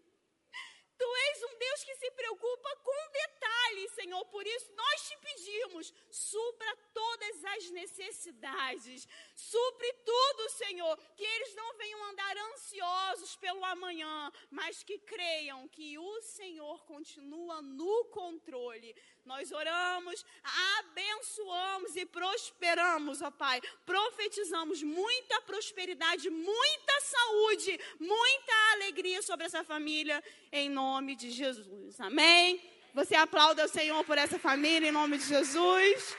[0.96, 4.24] Tu és um Deus que se preocupa com detalhes, Senhor.
[4.26, 9.08] Por isso nós te pedimos, supra todas as necessidades.
[9.34, 10.96] Supre tudo, Senhor.
[11.16, 17.60] Que eles não venham andar ansiosos pelo amanhã, mas que creiam que o Senhor continua
[17.60, 18.94] no controle.
[19.24, 20.24] Nós oramos,
[20.78, 23.60] abençoamos e prosperamos, ó Pai.
[23.84, 30.22] Profetizamos muita prosperidade, muita saúde, muita alegria sobre essa família,
[30.52, 32.00] em nome de Jesus.
[32.00, 32.62] Amém?
[32.92, 36.16] Você aplauda o Senhor por essa família, em nome de Jesus.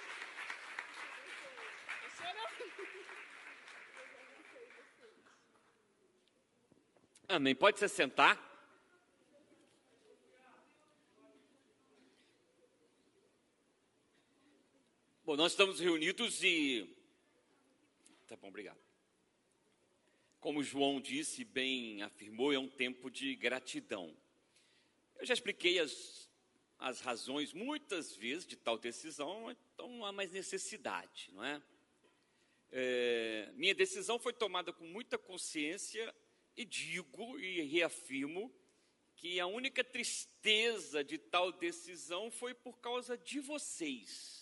[7.36, 7.54] Amém.
[7.54, 8.42] Pode se sentar.
[15.26, 16.90] Bom, nós estamos reunidos e.
[18.26, 18.80] Tá bom, obrigado.
[20.40, 24.16] Como João disse, bem afirmou, é um tempo de gratidão.
[25.18, 26.32] Eu já expliquei as,
[26.80, 31.62] as razões muitas vezes de tal decisão, então não há mais necessidade, não é?
[32.72, 36.16] é minha decisão foi tomada com muita consciência
[36.56, 38.54] e digo e reafirmo
[39.16, 44.36] que a única tristeza de tal decisão foi por causa de vocês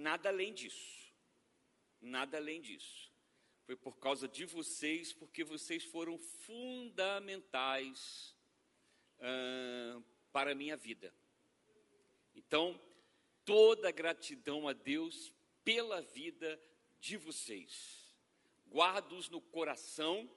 [0.00, 1.12] Nada além disso.
[2.00, 3.12] Nada além disso.
[3.66, 7.14] Foi por causa de vocês, porque vocês foram fundamentais
[9.18, 10.02] uh,
[10.32, 11.14] para a minha vida.
[12.34, 12.80] Então,
[13.44, 16.58] toda gratidão a Deus pela vida
[16.98, 17.99] de vocês.
[18.70, 20.30] Guardo-os no coração,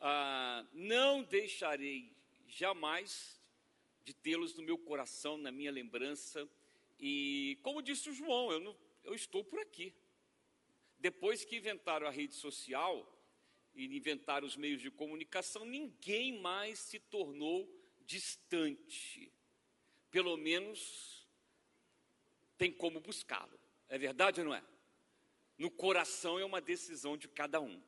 [0.00, 2.14] uh, não deixarei
[2.48, 3.40] jamais
[4.04, 6.48] de tê-los no meu coração, na minha lembrança
[6.98, 9.94] e, como disse o João, eu, não, eu estou por aqui.
[10.98, 13.12] Depois que inventaram a rede social
[13.74, 17.70] e inventaram os meios de comunicação, ninguém mais se tornou
[18.06, 19.30] distante.
[20.10, 21.26] Pelo menos
[22.56, 23.60] tem como buscá-lo.
[23.88, 24.64] É verdade ou não é?
[25.58, 27.82] No coração é uma decisão de cada um.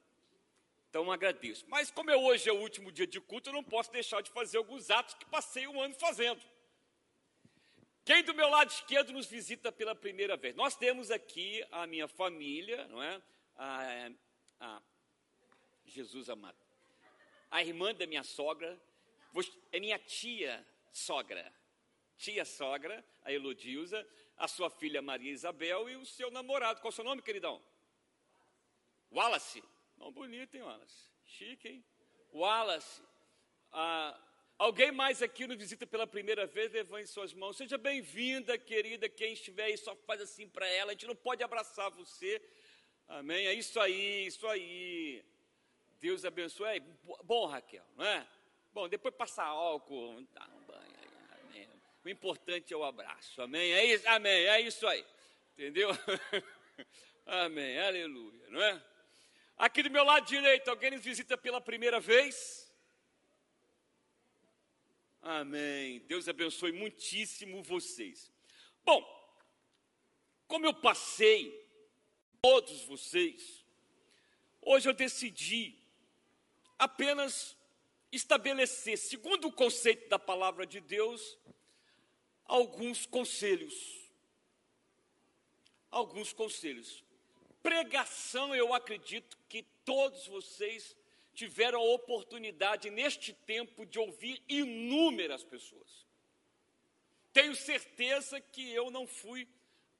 [0.88, 1.64] Então agradeço.
[1.68, 4.56] Mas como hoje é o último dia de culto, eu não posso deixar de fazer
[4.56, 6.40] alguns atos que passei um ano fazendo.
[8.04, 10.54] Quem do meu lado esquerdo nos visita pela primeira vez?
[10.54, 13.20] Nós temos aqui a minha família, não é?
[13.54, 14.10] A,
[14.60, 14.82] a
[15.84, 16.56] Jesus amado.
[17.50, 18.80] A irmã da minha sogra,
[19.70, 21.52] é minha tia sogra.
[22.16, 24.06] Tia sogra, a Elodilza,
[24.38, 26.80] a sua filha Maria Isabel e o seu namorado.
[26.80, 27.62] Qual é o seu nome, queridão?
[29.10, 29.62] Wallace.
[29.96, 31.10] Não bonito, hein, Wallace?
[31.24, 31.84] Chique, hein?
[32.32, 33.02] Wallace.
[33.72, 34.18] Ah,
[34.58, 37.56] Alguém mais aqui nos visita pela primeira vez, levante suas mãos.
[37.56, 39.08] Seja bem-vinda, querida.
[39.08, 40.90] Quem estiver aí, só faz assim para ela.
[40.90, 42.42] A gente não pode abraçar você.
[43.06, 43.46] Amém?
[43.46, 45.24] É isso aí, isso aí.
[46.00, 46.80] Deus abençoe.
[47.22, 48.26] Bom, Raquel, não é?
[48.72, 51.40] Bom, depois passar álcool, dá um banho aí.
[51.44, 51.68] Amém.
[52.04, 53.42] O importante é o abraço.
[53.42, 53.72] Amém.
[53.72, 54.46] É isso, amém.
[54.46, 55.04] É isso aí.
[55.52, 55.90] Entendeu?
[57.26, 57.78] amém.
[57.78, 58.82] Aleluia, não é?
[59.56, 62.72] Aqui do meu lado direito, alguém nos visita pela primeira vez?
[65.20, 65.98] Amém.
[66.06, 68.32] Deus abençoe muitíssimo vocês.
[68.84, 69.04] Bom,
[70.46, 71.68] como eu passei
[72.40, 73.64] todos vocês,
[74.62, 75.76] hoje eu decidi
[76.78, 77.56] apenas
[78.10, 81.36] estabelecer, segundo o conceito da palavra de Deus,
[82.48, 84.10] alguns conselhos.
[85.90, 87.04] Alguns conselhos.
[87.62, 90.96] Pregação, eu acredito que todos vocês
[91.34, 96.06] tiveram a oportunidade neste tempo de ouvir inúmeras pessoas.
[97.32, 99.46] Tenho certeza que eu não fui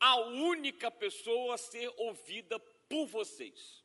[0.01, 3.85] a única pessoa a ser ouvida por vocês.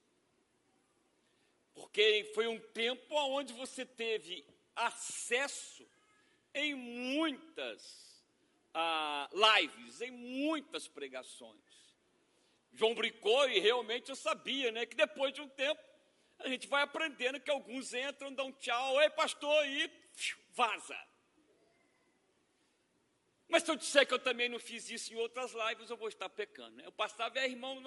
[1.74, 4.46] Porque foi um tempo onde você teve
[4.76, 5.88] acesso
[6.54, 8.13] em muitas
[8.74, 11.62] ah, lives, em muitas pregações.
[12.72, 15.82] João brincou e realmente eu sabia, né, que depois de um tempo
[16.40, 19.90] a gente vai aprendendo que alguns entram, dão tchau, ei pastor, e
[20.50, 20.98] vaza.
[23.48, 26.08] Mas se eu disser que eu também não fiz isso em outras lives, eu vou
[26.08, 26.76] estar pecando.
[26.76, 26.86] Né?
[26.86, 27.82] Eu passava e a irmão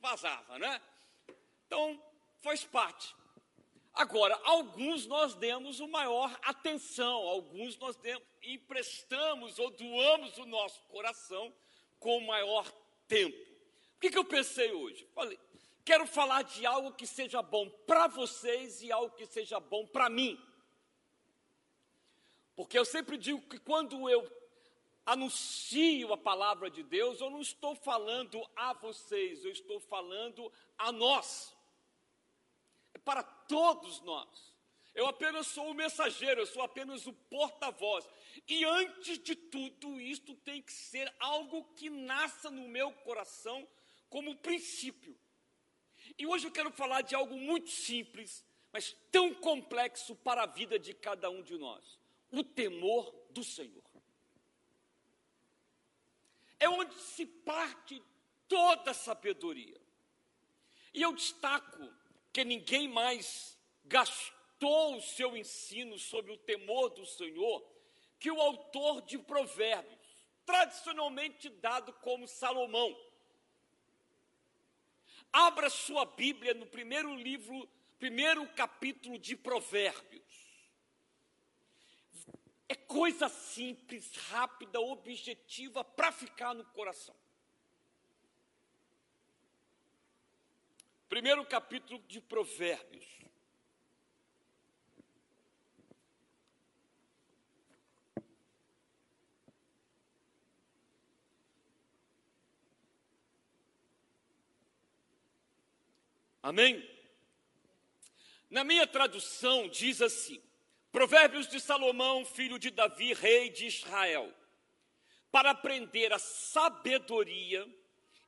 [0.00, 0.80] vazava, né?
[1.66, 2.02] Então,
[2.40, 3.14] faz parte.
[3.98, 10.80] Agora, alguns nós demos o maior atenção, alguns nós demos, emprestamos ou doamos o nosso
[10.84, 11.52] coração
[11.98, 12.64] com o maior
[13.08, 13.36] tempo.
[13.96, 15.04] O que, que eu pensei hoje?
[15.12, 15.36] Falei,
[15.84, 20.08] quero falar de algo que seja bom para vocês e algo que seja bom para
[20.08, 20.40] mim.
[22.54, 24.24] Porque eu sempre digo que quando eu
[25.04, 30.92] anuncio a palavra de Deus, eu não estou falando a vocês, eu estou falando a
[30.92, 31.52] nós
[33.04, 34.28] para todos nós.
[34.94, 38.06] Eu apenas sou o mensageiro, eu sou apenas o porta-voz.
[38.46, 43.66] E antes de tudo, isto tem que ser algo que nasça no meu coração
[44.10, 45.16] como princípio.
[46.16, 50.78] E hoje eu quero falar de algo muito simples, mas tão complexo para a vida
[50.78, 51.98] de cada um de nós:
[52.30, 53.84] o temor do Senhor.
[56.58, 58.02] É onde se parte
[58.48, 59.80] toda a sabedoria.
[60.92, 61.88] E eu destaco
[62.38, 67.68] que ninguém mais gastou o seu ensino sobre o temor do Senhor
[68.16, 72.96] que o autor de Provérbios, tradicionalmente dado como Salomão.
[75.32, 77.68] Abra sua Bíblia no primeiro livro,
[77.98, 80.22] primeiro capítulo de Provérbios.
[82.68, 87.16] É coisa simples, rápida, objetiva para ficar no coração.
[91.18, 93.04] Primeiro capítulo de Provérbios.
[106.40, 106.88] Amém?
[108.48, 110.40] Na minha tradução diz assim:
[110.92, 114.32] Provérbios de Salomão, filho de Davi, rei de Israel,
[115.32, 117.66] para aprender a sabedoria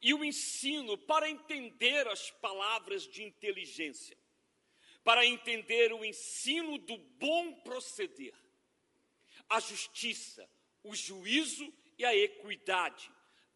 [0.01, 4.17] e o ensino para entender as palavras de inteligência,
[5.05, 8.35] para entender o ensino do bom proceder,
[9.49, 10.49] a justiça,
[10.83, 13.11] o juízo e a equidade,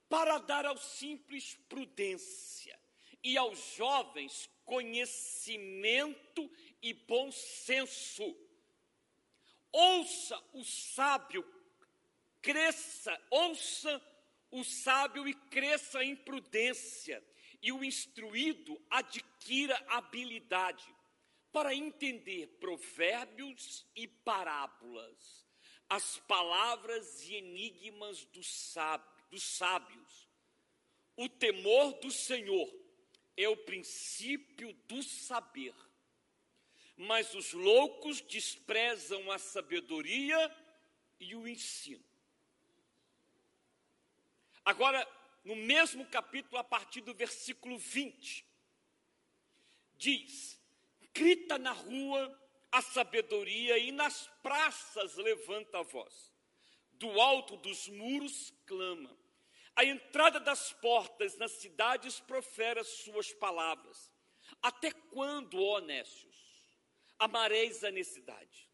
[0.08, 2.78] para dar aos simples prudência
[3.22, 6.50] e aos jovens conhecimento
[6.82, 8.36] e bom senso.
[9.72, 11.44] Ouça o sábio,
[12.40, 14.00] cresça, ouça
[14.54, 17.20] o sábio e cresça em prudência,
[17.60, 20.86] e o instruído adquira habilidade
[21.50, 25.44] para entender provérbios e parábolas,
[25.88, 28.46] as palavras e enigmas dos
[29.42, 30.28] sábios.
[31.16, 32.72] O temor do Senhor
[33.36, 35.74] é o princípio do saber,
[36.96, 40.56] mas os loucos desprezam a sabedoria
[41.18, 42.13] e o ensino.
[44.64, 45.06] Agora,
[45.44, 48.46] no mesmo capítulo, a partir do versículo 20,
[49.96, 50.58] diz:
[51.12, 52.40] grita na rua
[52.72, 56.32] a sabedoria e nas praças levanta a voz.
[56.92, 59.16] Do alto dos muros clama.
[59.76, 64.10] A entrada das portas nas cidades profere as suas palavras.
[64.62, 66.36] Até quando, ó honestos,
[67.18, 68.70] amareis a necessidade?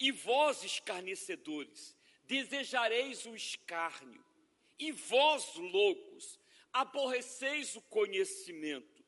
[0.00, 4.24] E vós, escarnecedores, desejareis o escárnio.
[4.78, 6.38] E vós, loucos,
[6.72, 9.04] aborreceis o conhecimento,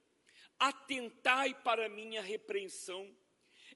[0.59, 3.15] atentai para minha repreensão,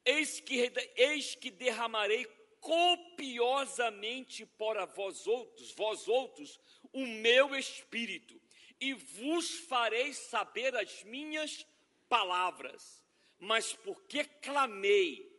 [0.05, 2.24] eis que, eis que derramarei
[2.61, 6.59] copiosamente para vós outros, vós outros,
[6.93, 8.40] o meu espírito,
[8.80, 11.66] e vos farei saber as minhas
[12.09, 13.05] palavras.
[13.38, 15.30] Mas porque clamei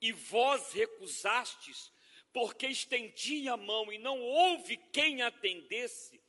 [0.00, 1.92] e vós recusastes,
[2.32, 6.20] porque estendi a mão e não houve quem atendesse,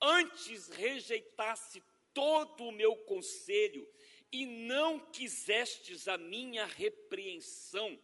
[0.00, 1.82] antes rejeitasse
[2.14, 3.86] todo o meu conselho
[4.30, 7.98] e não quisestes a minha repreensão,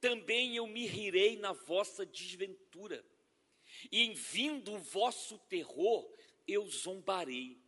[0.00, 3.04] também eu me rirei na vossa desventura,
[3.90, 6.10] e em vindo o vosso terror,
[6.46, 7.60] eu zombarei.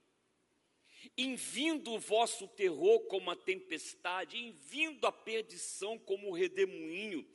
[1.17, 7.29] Em vindo o vosso terror como a tempestade, em vindo a perdição como o redemoinho,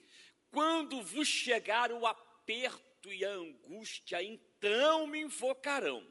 [0.52, 6.06] quando vos chegar o aperto e a angústia, então me invocarão.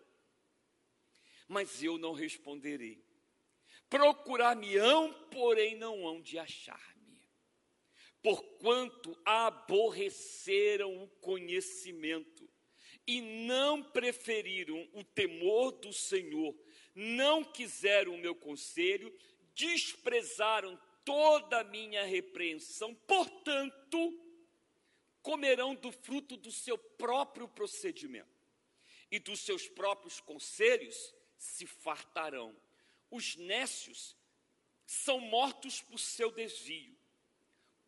[1.47, 3.03] Mas eu não responderei.
[3.89, 7.21] Procurar-me-ão, porém não hão de achar-me.
[8.23, 12.49] Porquanto aborreceram o conhecimento
[13.07, 16.55] e não preferiram o temor do Senhor,
[16.95, 19.17] não quiseram o meu conselho,
[19.55, 24.28] desprezaram toda a minha repreensão, portanto,
[25.29, 28.49] comerão do fruto do seu próprio procedimento
[29.11, 32.59] e dos seus próprios conselhos se fartarão.
[33.11, 34.17] Os nécios
[34.87, 36.97] são mortos por seu desvio,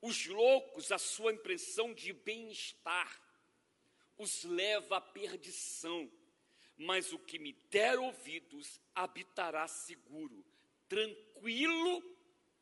[0.03, 3.19] os loucos, a sua impressão de bem-estar,
[4.19, 6.13] os leva à perdição.
[6.77, 10.45] Mas o que me der ouvidos habitará seguro,
[10.87, 12.05] tranquilo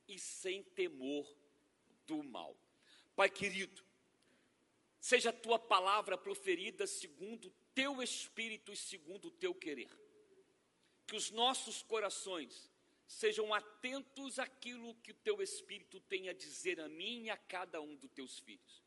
[0.07, 1.27] e sem temor
[2.07, 2.57] do mal.
[3.17, 3.88] Pai querido,
[5.09, 9.91] seja a tua palavra proferida segundo o teu espírito e segundo o teu querer
[11.09, 12.71] que os nossos corações
[13.07, 17.81] sejam atentos àquilo que o teu Espírito tem a dizer a mim e a cada
[17.81, 18.83] um dos teus filhos.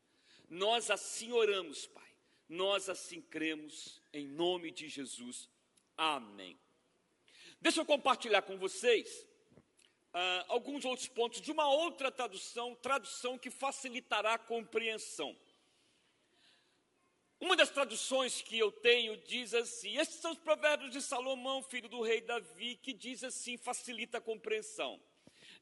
[0.48, 2.08] Nós assim oramos, Pai.
[2.48, 5.50] Nós assim cremos, em nome de Jesus.
[5.96, 6.56] Amém.
[7.60, 9.26] Deixa eu compartilhar com vocês
[10.14, 15.36] uh, alguns outros pontos de uma outra tradução, tradução que facilitará a compreensão.
[17.42, 21.88] Uma das traduções que eu tenho diz assim: esses são os provérbios de Salomão, filho
[21.88, 25.02] do rei Davi, que diz assim, facilita a compreensão.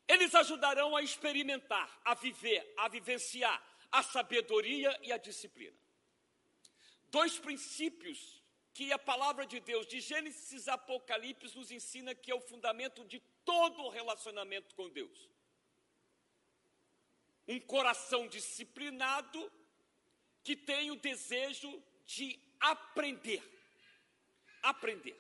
[0.06, 5.74] Eles ajudarão a experimentar, a viver, a vivenciar a sabedoria e a disciplina.
[7.08, 8.42] Dois princípios
[8.74, 13.06] que a palavra de Deus, de Gênesis a Apocalipse, nos ensina que é o fundamento
[13.06, 15.30] de todo relacionamento com Deus.
[17.48, 19.50] Um coração disciplinado
[20.42, 23.42] que tem o desejo de aprender.
[24.62, 25.16] Aprender.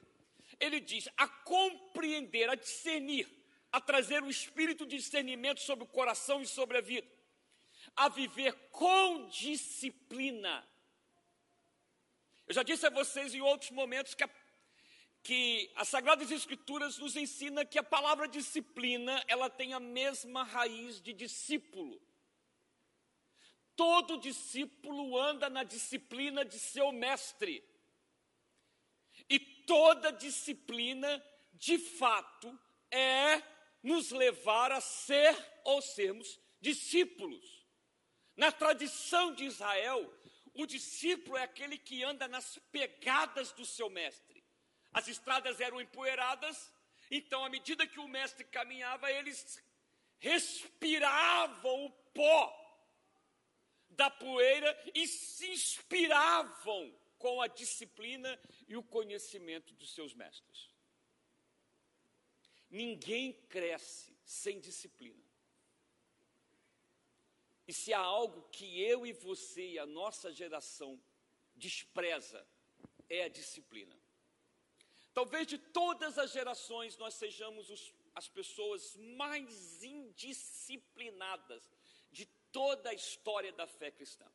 [0.58, 3.28] Ele diz a compreender, a discernir,
[3.72, 7.06] a trazer o espírito de discernimento sobre o coração e sobre a vida,
[7.96, 10.66] a viver com disciplina.
[12.46, 14.30] Eu já disse a vocês em outros momentos que, a,
[15.22, 21.00] que as Sagradas Escrituras nos ensina que a palavra disciplina ela tem a mesma raiz
[21.00, 22.00] de discípulo.
[23.80, 27.64] Todo discípulo anda na disciplina de seu mestre.
[29.26, 31.24] E toda disciplina,
[31.54, 32.60] de fato,
[32.90, 33.42] é
[33.82, 37.66] nos levar a ser ou sermos discípulos.
[38.36, 40.12] Na tradição de Israel,
[40.52, 44.44] o discípulo é aquele que anda nas pegadas do seu mestre.
[44.92, 46.70] As estradas eram empoeiradas,
[47.10, 49.58] então, à medida que o mestre caminhava, eles
[50.18, 52.59] respiravam o pó
[54.00, 56.82] da poeira e se inspiravam
[57.18, 60.70] com a disciplina e o conhecimento dos seus mestres.
[62.70, 65.22] Ninguém cresce sem disciplina.
[67.68, 70.98] E se há algo que eu e você e a nossa geração
[71.54, 72.40] despreza,
[73.06, 73.94] é a disciplina.
[75.12, 81.68] Talvez de todas as gerações nós sejamos os, as pessoas mais indisciplinadas
[82.52, 84.26] toda a história da fé cristã.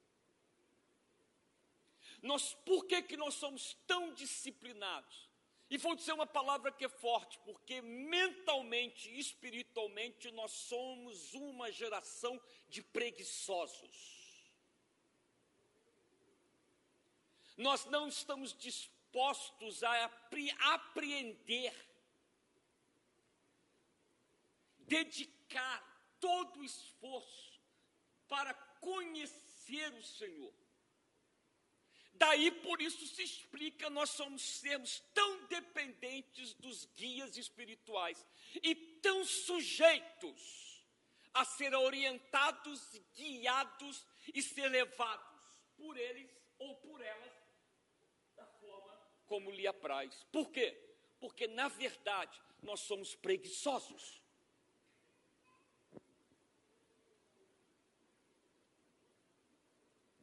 [2.22, 5.30] Nós, por que, que nós somos tão disciplinados?
[5.70, 11.72] E vou dizer uma palavra que é forte, porque mentalmente e espiritualmente nós somos uma
[11.72, 12.40] geração
[12.70, 14.16] de preguiçosos.
[17.58, 21.74] Nós não estamos dispostos a apre apreender,
[24.80, 27.55] dedicar todo o esforço
[28.28, 30.54] para conhecer o Senhor.
[32.14, 38.26] Daí por isso se explica nós somos sermos tão dependentes dos guias espirituais
[38.64, 40.66] e tão sujeitos
[41.34, 45.42] a ser orientados, guiados e ser levados
[45.76, 47.34] por eles ou por elas
[48.34, 50.24] da forma como lhe apraz.
[50.32, 50.72] Por quê?
[51.20, 54.22] Porque na verdade nós somos preguiçosos.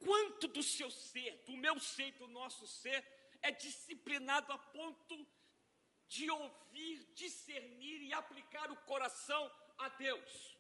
[0.04, 3.04] Quanto do seu ser, do meu ser, do nosso ser,
[3.40, 5.26] é disciplinado a ponto
[6.08, 10.56] de ouvir, discernir e aplicar o coração a Deus?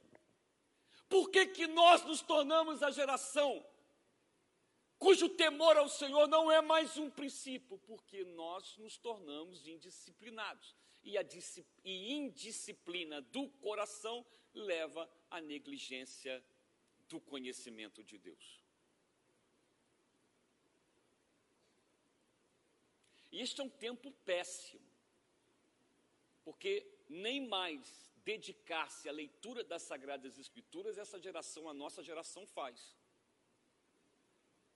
[1.08, 3.64] Por que, que nós nos tornamos a geração
[4.98, 7.76] cujo temor ao Senhor não é mais um princípio?
[7.78, 10.74] Porque nós nos tornamos indisciplinados.
[11.02, 11.24] E a
[11.84, 14.24] e indisciplina do coração
[14.54, 16.42] leva à negligência
[17.08, 18.61] do conhecimento de Deus.
[23.32, 24.86] E este é um tempo péssimo,
[26.44, 26.72] porque
[27.08, 32.94] nem mais dedicar-se à leitura das Sagradas Escrituras, essa geração, a nossa geração, faz.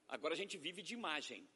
[0.07, 1.47] Agora a gente vive de imagem.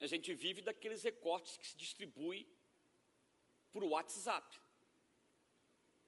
[0.00, 2.46] A gente vive daqueles recortes que se distribuem
[3.72, 4.60] por WhatsApp.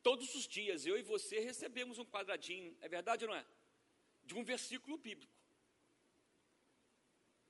[0.03, 3.47] Todos os dias, eu e você recebemos um quadradinho, é verdade ou não é?
[4.31, 5.37] De um versículo bíblico.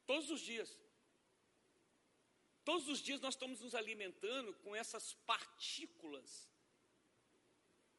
[0.07, 0.71] Todos os dias.
[2.65, 6.49] Todos os dias nós estamos nos alimentando com essas partículas,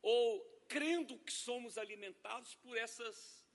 [0.01, 3.45] ou crendo que somos alimentados por essas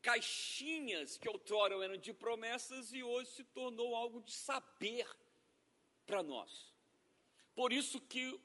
[0.00, 5.08] caixinhas que outrora eram de promessas e hoje se tornou algo de saber
[6.06, 6.72] para nós.
[7.52, 8.40] Por isso que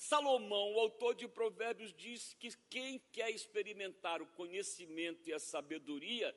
[0.00, 6.34] Salomão, o autor de Provérbios, diz que quem quer experimentar o conhecimento e a sabedoria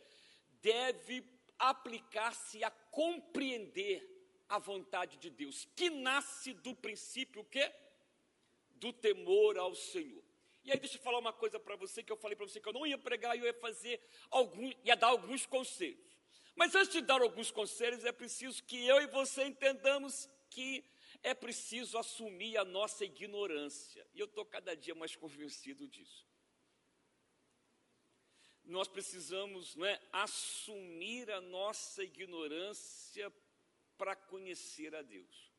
[0.62, 1.24] deve
[1.58, 4.06] aplicar-se a compreender
[4.50, 7.74] a vontade de Deus, que nasce do princípio o quê?
[8.72, 10.22] Do temor ao Senhor.
[10.66, 12.68] E aí deixa eu falar uma coisa para você que eu falei para você que
[12.68, 13.98] eu não ia pregar, eu ia fazer
[14.30, 16.20] algum, ia dar alguns conselhos.
[16.54, 20.84] Mas antes de dar alguns conselhos, é preciso que eu e você entendamos que
[21.24, 24.06] é preciso assumir a nossa ignorância.
[24.14, 26.28] E eu estou cada dia mais convencido disso
[28.66, 33.32] nós precisamos não é, assumir a nossa ignorância
[33.98, 35.52] para conhecer a Deus.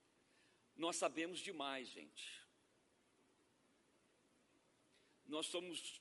[0.75, 2.43] Nós sabemos demais, gente.
[5.27, 6.01] Nós somos,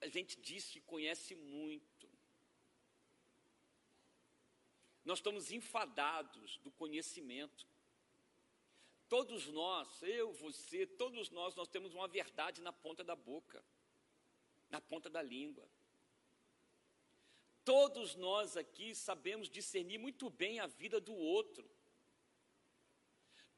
[0.00, 2.08] a gente diz que conhece muito.
[5.04, 7.66] Nós estamos enfadados do conhecimento.
[9.08, 13.64] Todos nós, eu, você, todos nós, nós temos uma verdade na ponta da boca,
[14.68, 15.68] na ponta da língua.
[17.64, 21.68] Todos nós aqui sabemos discernir muito bem a vida do outro.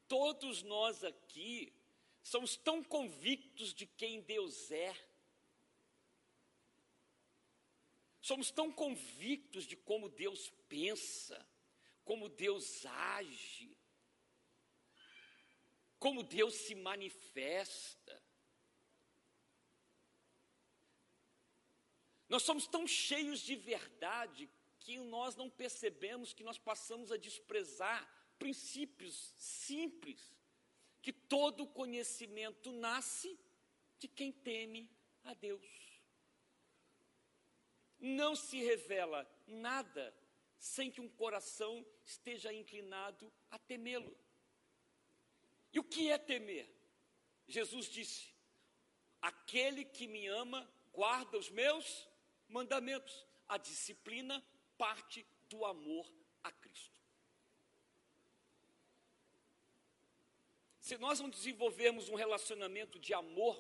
[0.07, 1.73] Todos nós aqui
[2.23, 4.95] somos tão convictos de quem Deus é.
[8.21, 11.47] Somos tão convictos de como Deus pensa,
[12.05, 13.78] como Deus age,
[15.99, 18.23] como Deus se manifesta.
[22.29, 28.07] Nós somos tão cheios de verdade que nós não percebemos que nós passamos a desprezar
[28.39, 30.33] princípios simples,
[31.03, 33.39] que todo conhecimento nasce
[33.99, 34.91] de quem teme
[35.25, 35.67] a Deus.
[37.99, 40.15] Não se revela nada
[40.59, 44.17] sem que um coração esteja inclinado a temê-lo.
[45.79, 46.69] E o que é temer?
[47.47, 48.35] Jesus disse:
[49.23, 52.09] Aquele que me ama guarda os meus
[52.49, 53.25] mandamentos.
[53.47, 54.45] A disciplina
[54.77, 56.13] parte do amor
[56.43, 57.01] a Cristo.
[60.81, 63.57] Se nós não desenvolvermos um relacionamento de amor,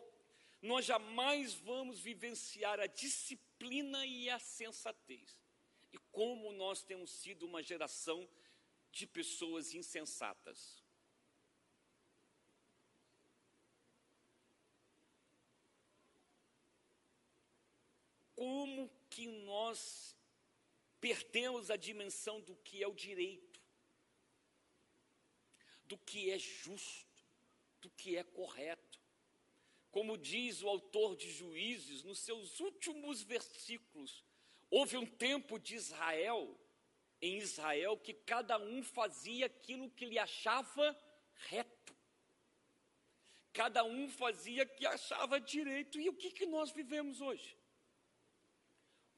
[0.61, 5.41] nós jamais vamos vivenciar a disciplina e a sensatez.
[5.93, 8.29] E como nós temos sido uma geração
[8.91, 10.88] de pessoas insensatas.
[18.39, 20.17] Como que nós
[21.01, 23.61] perdemos a dimensão do que é o direito,
[25.87, 27.27] do que é justo,
[27.81, 29.01] do que é correto.
[29.91, 34.25] Como diz o autor de Juízes, nos seus últimos versículos,
[34.71, 36.57] houve um tempo de Israel,
[37.21, 40.97] em Israel, que cada um fazia aquilo que lhe achava
[41.49, 41.97] reto.
[43.53, 45.99] Cada um fazia o que achava direito.
[45.99, 47.59] E o que, que nós vivemos hoje?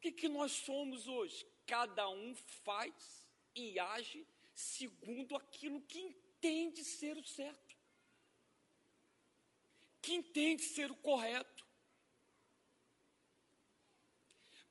[0.01, 1.47] O que, que nós somos hoje?
[1.67, 2.35] Cada um
[2.65, 7.77] faz e age segundo aquilo que entende ser o certo,
[10.01, 11.67] que entende ser o correto.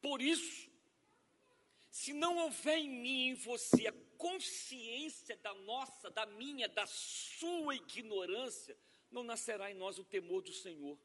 [0.02, 0.68] Por isso,
[1.92, 6.88] se não houver em mim e em você a consciência da nossa, da minha, da
[6.88, 8.76] sua ignorância,
[9.12, 10.98] não nascerá em nós o temor do Senhor.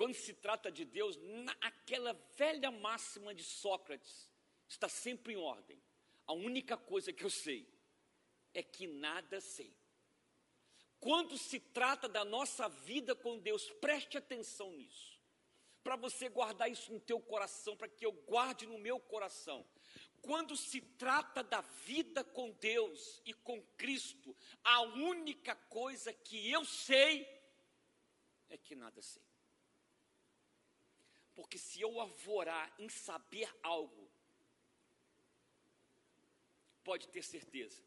[0.00, 1.18] Quando se trata de Deus,
[1.60, 4.32] aquela velha máxima de Sócrates
[4.66, 5.78] está sempre em ordem.
[6.26, 7.68] A única coisa que eu sei
[8.54, 9.76] é que nada sei.
[10.98, 15.20] Quando se trata da nossa vida com Deus, preste atenção nisso.
[15.84, 19.66] Para você guardar isso no teu coração, para que eu guarde no meu coração.
[20.22, 24.34] Quando se trata da vida com Deus e com Cristo,
[24.64, 27.28] a única coisa que eu sei
[28.48, 29.29] é que nada sei.
[31.40, 34.12] Porque se eu avorar em saber algo,
[36.84, 37.82] pode ter certeza,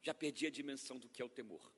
[0.00, 1.72] já perdi a dimensão do que é o temor.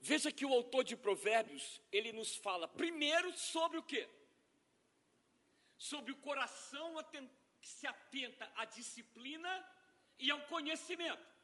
[0.00, 4.08] Veja que o autor de Provérbios, ele nos fala primeiro sobre o quê?
[5.76, 6.88] Sobre o coração
[7.60, 9.52] que se atenta à disciplina
[10.18, 11.35] e ao conhecimento.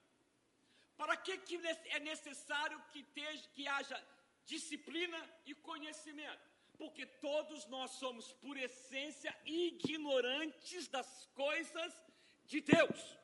[1.02, 1.56] Para que, que
[1.96, 3.98] é necessário que, teja, que haja
[4.44, 6.52] disciplina e conhecimento?
[6.82, 11.94] porque todos nós somos, por essência, ignorantes das coisas
[12.44, 13.18] de Deus.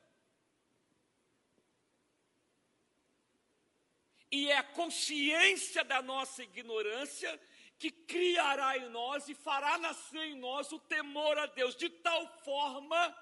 [4.31, 7.37] E é a consciência da nossa ignorância
[7.77, 12.27] que criará em nós e fará nascer em nós o temor a Deus, de tal
[12.45, 13.17] forma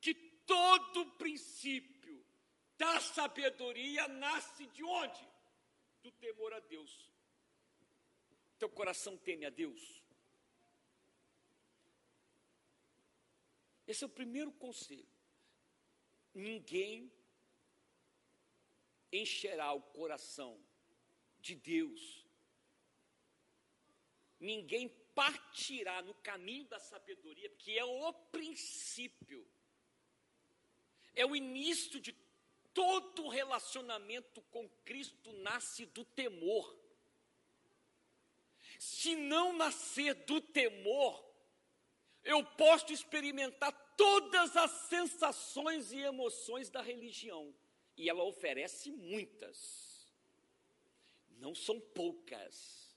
[0.00, 1.95] que todo princípio
[2.78, 5.28] da sabedoria nasce de onde?
[6.02, 7.10] Do temor a Deus.
[8.58, 10.02] Teu coração teme a Deus?
[13.86, 15.06] Esse é o primeiro conselho.
[16.34, 17.12] Ninguém
[19.12, 20.60] encherá o coração
[21.40, 22.26] de Deus.
[24.38, 29.46] Ninguém partirá no caminho da sabedoria, que é o princípio.
[31.14, 32.12] É o início de
[32.76, 36.78] todo relacionamento com Cristo nasce do temor.
[38.78, 41.24] Se não nascer do temor,
[42.22, 47.54] eu posso experimentar todas as sensações e emoções da religião.
[47.96, 50.14] E ela oferece muitas.
[51.38, 52.94] Não são poucas.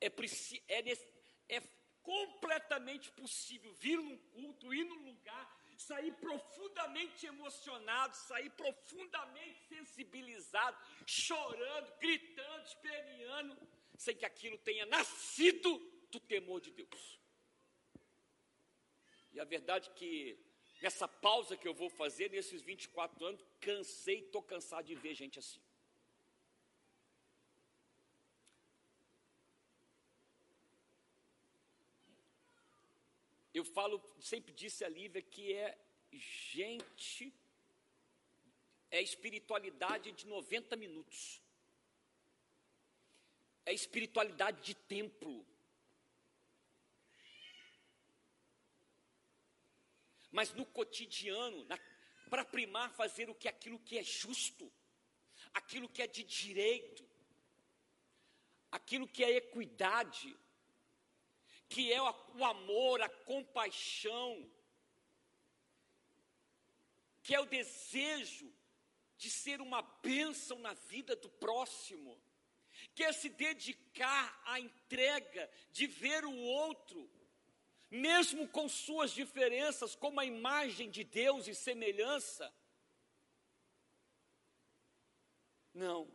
[0.00, 1.62] É, é, é
[2.02, 11.92] completamente possível vir num culto, ir num lugar, sair profundamente emocionado, sair profundamente sensibilizado, chorando,
[11.98, 15.78] gritando, esperneando sem que aquilo tenha nascido
[16.10, 17.20] do temor de Deus.
[19.32, 20.38] E a verdade é que
[20.80, 25.38] nessa pausa que eu vou fazer nesses 24 anos, cansei, estou cansado de ver gente
[25.38, 25.60] assim.
[33.54, 35.78] Eu falo, sempre disse a Lívia que é
[36.10, 37.32] gente,
[38.90, 41.44] é espiritualidade de 90 minutos
[43.66, 45.46] é espiritualidade de templo.
[50.30, 51.66] Mas no cotidiano,
[52.28, 54.70] para primar fazer o que aquilo que é justo,
[55.52, 57.08] aquilo que é de direito,
[58.70, 60.36] aquilo que é equidade,
[61.74, 64.50] que é o amor, a compaixão,
[67.22, 68.52] que é o desejo
[69.16, 72.20] de ser uma bênção na vida do próximo
[72.94, 77.10] quer se dedicar à entrega de ver o outro,
[77.90, 82.52] mesmo com suas diferenças, como a imagem de Deus e semelhança.
[85.72, 86.08] Não,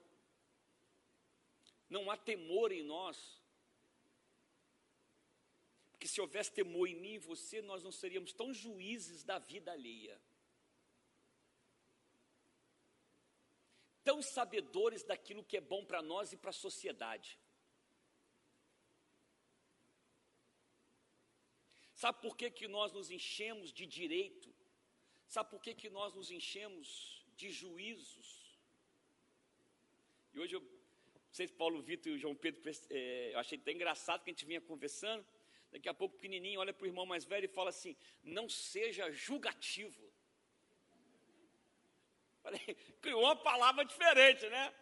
[1.89, 3.38] não há temor em nós,
[5.99, 9.71] porque se houvesse temor em mim e você, nós não seríamos tão juízes da vida
[9.71, 10.19] alheia.
[14.09, 17.39] tão sabedores daquilo que é bom para nós e para a sociedade.
[21.93, 24.51] Sabe por que, que nós nos enchemos de direito?
[25.27, 28.57] Sabe por que, que nós nos enchemos de juízos?
[30.33, 33.59] E hoje eu, não sei se Paulo Vitor e o João Pedro, é, eu achei
[33.59, 35.23] até engraçado que a gente vinha conversando.
[35.71, 38.49] Daqui a pouco o pequenininho olha para o irmão mais velho e fala assim: não
[38.49, 40.11] seja julgativo.
[42.41, 42.59] Falei,
[43.01, 44.73] criou uma palavra diferente, né?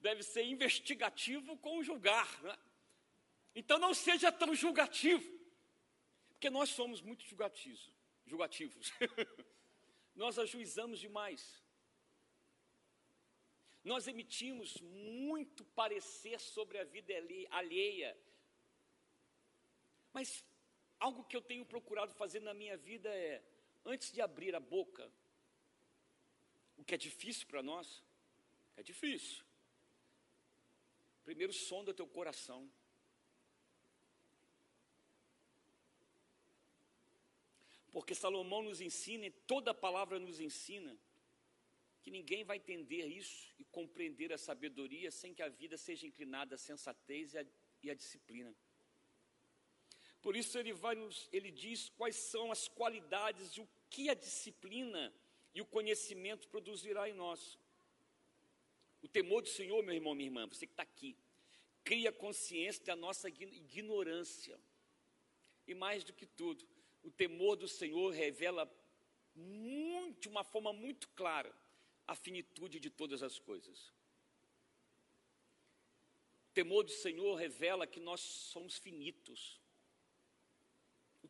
[0.00, 2.58] Deve ser investigativo com julgar, né?
[3.54, 5.30] Então não seja tão julgativo,
[6.30, 7.92] porque nós somos muito julgativos.
[8.26, 8.92] julgativos.
[10.14, 11.62] nós ajuizamos demais.
[13.84, 17.12] Nós emitimos muito parecer sobre a vida
[17.50, 18.16] alheia.
[20.12, 20.44] Mas
[20.98, 23.42] algo que eu tenho procurado fazer na minha vida é,
[23.84, 25.10] antes de abrir a boca,
[26.76, 28.02] o que é difícil para nós,
[28.76, 29.44] é difícil.
[31.24, 32.70] Primeiro sonda teu coração.
[37.90, 40.96] Porque Salomão nos ensina, e toda palavra nos ensina,
[42.02, 46.54] que ninguém vai entender isso e compreender a sabedoria sem que a vida seja inclinada
[46.56, 47.46] à sensatez e à,
[47.82, 48.52] e à disciplina.
[50.22, 54.14] Por isso ele vai nos, ele diz quais são as qualidades e o que a
[54.14, 55.12] disciplina
[55.52, 57.58] e o conhecimento produzirá em nós.
[59.02, 61.16] O temor do Senhor, meu irmão, minha irmã, você que está aqui,
[61.82, 64.58] cria consciência da nossa ignorância.
[65.66, 66.64] E mais do que tudo,
[67.02, 68.70] o temor do Senhor revela
[69.34, 71.52] muito, uma forma muito clara
[72.06, 73.92] a finitude de todas as coisas.
[76.50, 79.61] O temor do Senhor revela que nós somos finitos.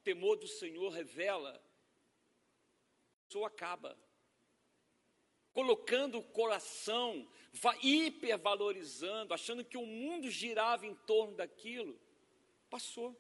[0.05, 3.97] Temor do Senhor revela a pessoa acaba.
[5.53, 7.29] Colocando o coração,
[7.83, 11.99] hipervalorizando, achando que o mundo girava em torno daquilo,
[12.71, 13.17] passou.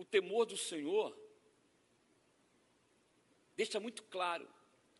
[0.00, 1.14] o temor do Senhor
[3.54, 4.48] deixa muito claro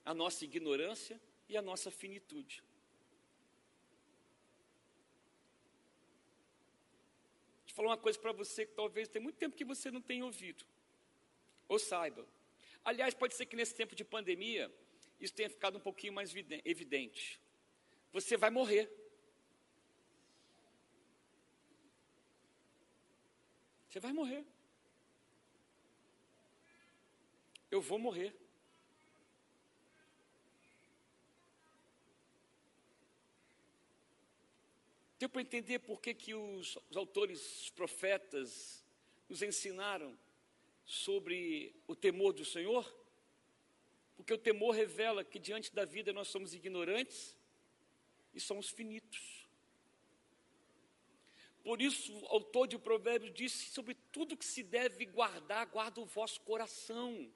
[0.04, 1.18] a nossa ignorância
[1.48, 2.62] e a nossa finitude.
[7.56, 10.02] Deixa eu falar uma coisa para você que talvez tem muito tempo que você não
[10.02, 10.66] tenha ouvido,
[11.66, 12.26] ou saiba.
[12.84, 14.70] Aliás, pode ser que nesse tempo de pandemia
[15.18, 16.34] isso tenha ficado um pouquinho mais
[16.64, 17.40] evidente.
[18.12, 18.90] Você vai morrer.
[23.88, 24.44] Você vai morrer.
[27.70, 28.34] eu vou morrer.
[35.20, 38.82] Deu para entender por que, que os, os autores, os profetas,
[39.28, 40.18] nos ensinaram
[40.82, 42.90] sobre o temor do Senhor?
[44.16, 47.36] Porque o temor revela que diante da vida nós somos ignorantes
[48.32, 49.46] e somos finitos.
[51.62, 56.06] Por isso, o autor de Provérbios disse: sobre tudo que se deve guardar, guarda o
[56.06, 57.30] vosso coração.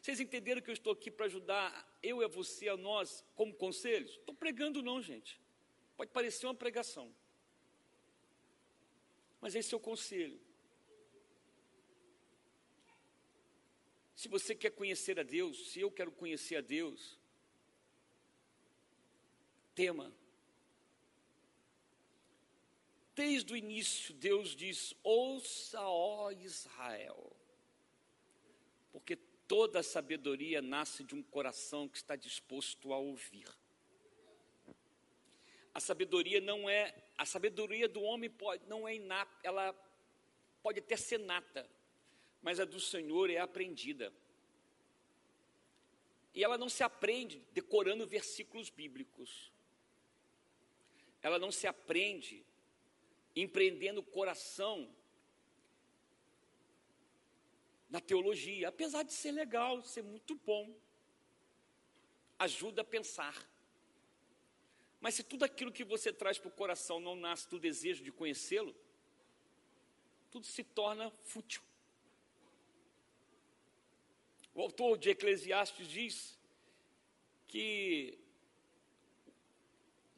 [0.00, 3.52] Vocês entenderam que eu estou aqui para ajudar eu e a você, a nós, como
[3.52, 4.12] conselhos?
[4.12, 5.38] Estou pregando não, gente.
[5.96, 7.14] Pode parecer uma pregação.
[9.40, 10.40] Mas esse é o conselho.
[14.14, 17.18] Se você quer conhecer a Deus, se eu quero conhecer a Deus,
[19.74, 20.12] tema.
[23.14, 27.34] Desde o início, Deus diz: Ouça, ó Israel,
[28.92, 29.16] porque
[29.48, 33.46] Toda sabedoria nasce de um coração que está disposto a ouvir.
[35.76, 39.74] A sabedoria não é, a sabedoria do homem pode, não é inata, ela
[40.62, 41.68] pode até ser nata,
[42.40, 44.10] mas a do Senhor é aprendida.
[46.32, 49.52] E ela não se aprende decorando versículos bíblicos.
[51.20, 52.42] Ela não se aprende
[53.34, 54.90] empreendendo o coração
[57.90, 60.74] na teologia, apesar de ser legal, ser muito bom,
[62.38, 63.36] ajuda a pensar.
[65.00, 68.10] Mas se tudo aquilo que você traz para o coração não nasce do desejo de
[68.10, 68.74] conhecê-lo,
[70.30, 71.62] tudo se torna fútil.
[74.54, 76.38] O autor de Eclesiastes diz
[77.46, 78.18] que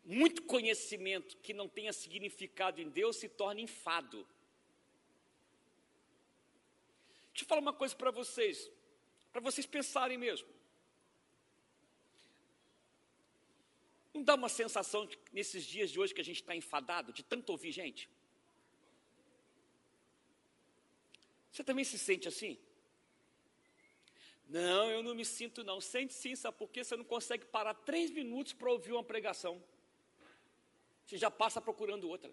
[0.05, 4.27] muito conhecimento que não tenha significado em Deus se torna enfado.
[7.33, 8.71] Deixa eu falar uma coisa para vocês,
[9.31, 10.58] para vocês pensarem mesmo.
[14.19, 17.23] Não dá uma sensação de, nesses dias de hoje que a gente está enfadado de
[17.23, 18.11] tanto ouvir gente?
[21.53, 22.59] Você também se sente assim?
[24.49, 25.81] Não, eu não me sinto não.
[25.81, 26.83] Sente sim, sabe por quê?
[26.83, 29.63] Você não consegue parar três minutos para ouvir uma pregação.
[31.07, 32.33] Você já passa procurando outra.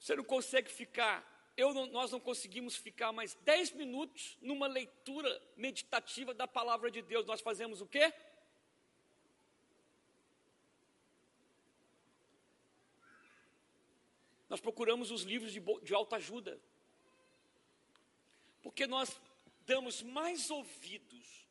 [0.00, 1.24] Você não consegue ficar,
[1.72, 7.24] não, nós não conseguimos ficar mais 10 minutos numa leitura meditativa da palavra de Deus.
[7.24, 8.12] Nós fazemos o quê?
[14.48, 16.60] Nós procuramos os livros de, de autoajuda.
[18.62, 19.20] Porque nós
[19.64, 21.46] damos mais ouvidos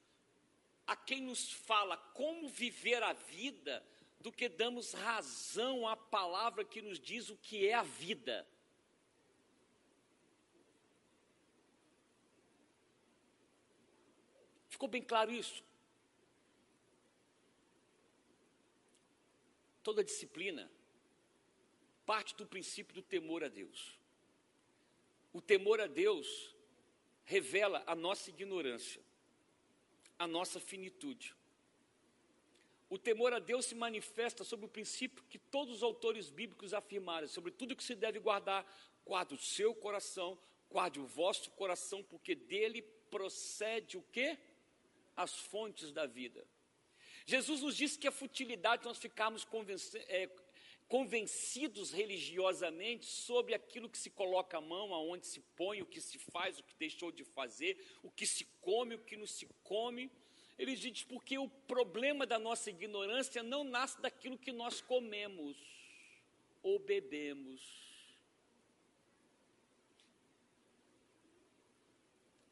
[0.85, 3.83] a quem nos fala como viver a vida
[4.19, 8.47] do que damos razão à palavra que nos diz o que é a vida.
[14.75, 15.63] Ficou bem claro isso?
[19.81, 20.69] Toda disciplina
[22.05, 23.97] parte do princípio do temor a Deus.
[25.31, 26.53] O temor a Deus
[27.23, 29.01] revela a nossa ignorância,
[30.19, 31.33] a nossa finitude.
[32.89, 37.29] O temor a Deus se manifesta sobre o princípio que todos os autores bíblicos afirmaram,
[37.29, 38.69] sobre tudo que se deve guardar,
[39.05, 40.37] guarde o seu coração,
[40.69, 44.37] guarde o vosso coração, porque dele procede o quê?
[45.15, 46.45] As fontes da vida.
[47.25, 49.47] Jesus nos disse que a futilidade nós ficarmos
[50.07, 50.29] é,
[50.87, 56.19] convencidos religiosamente sobre aquilo que se coloca a mão, aonde se põe, o que se
[56.19, 60.11] faz, o que deixou de fazer, o que se come, o que não se come.
[60.57, 65.57] Ele diz porque o problema da nossa ignorância não nasce daquilo que nós comemos
[66.61, 67.84] ou bebemos.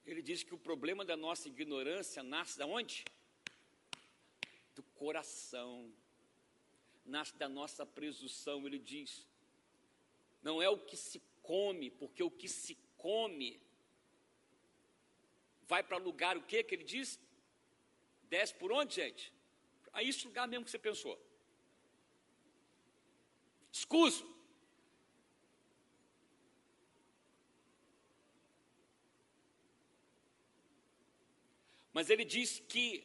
[0.06, 3.06] Ele diz que o problema da nossa ignorância nasce da onde?
[4.76, 5.94] Do coração
[7.06, 8.66] nasce da nossa presunção.
[8.66, 9.28] Ele diz:
[10.42, 13.62] não é o que se come, porque o que se come
[15.68, 17.20] vai para lugar o que que ele diz?
[18.24, 19.34] Desce por onde, gente?
[19.92, 21.20] A esse lugar mesmo que você pensou.
[23.72, 24.33] Escuso.
[31.94, 33.04] Mas ele diz que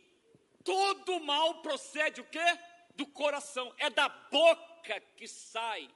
[0.65, 2.59] todo mal procede o quê?
[2.99, 5.89] do coração, é da boca que sai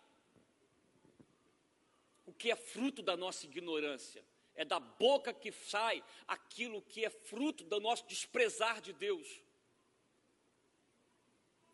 [2.25, 4.25] o que é fruto da nossa ignorância.
[4.55, 9.43] É da boca que sai aquilo que é fruto do nosso desprezar de Deus.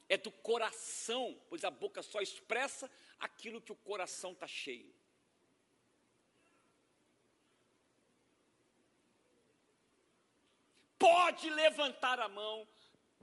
[0.09, 2.90] É do coração, pois a boca só expressa
[3.20, 4.95] aquilo que o coração está cheio.
[10.99, 12.66] Pode levantar a mão,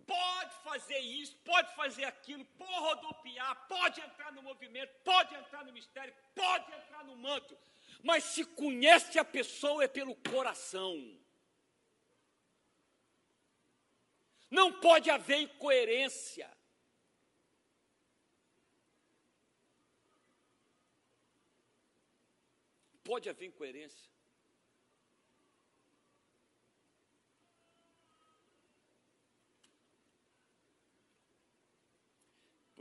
[0.06, 5.73] pode fazer isso, pode fazer aquilo, pode rodopiar, pode entrar no movimento, pode entrar no
[5.73, 7.57] mistério, pode entrar no manto,
[8.03, 10.95] mas se conhece a pessoa é pelo coração.
[14.49, 16.49] Não pode haver incoerência.
[23.03, 24.14] Pode haver incoerência.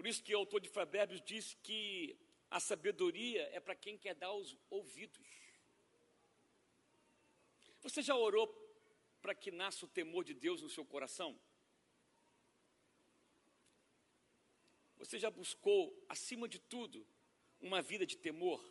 [0.04, 2.14] Por isso que o autor de Provérbios diz que
[2.50, 5.26] a sabedoria é para quem quer dar os ouvidos.
[7.80, 8.46] Você já orou
[9.22, 11.40] para que nasça o temor de Deus no seu coração?
[14.98, 17.06] Você já buscou, acima de tudo,
[17.58, 18.62] uma vida de temor?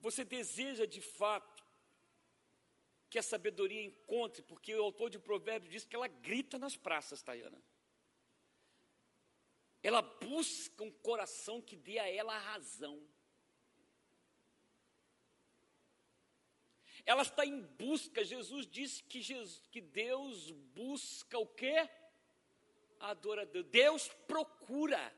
[0.00, 1.59] Você deseja de fato
[3.10, 7.20] que a sabedoria encontre, porque o autor de Provérbios diz que ela grita nas praças,
[7.20, 7.60] Tayana.
[9.82, 13.02] Ela busca um coração que dê a ela a razão.
[17.04, 21.88] Ela está em busca, Jesus disse que, Jesus, que Deus busca o quê?
[23.00, 23.64] Adorador.
[23.64, 25.12] Deus procura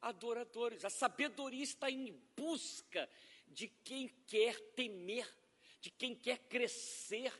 [0.00, 0.84] adoradores.
[0.84, 3.10] A sabedoria está em busca
[3.48, 5.26] de quem quer temer
[5.86, 7.32] de quem quer crescer.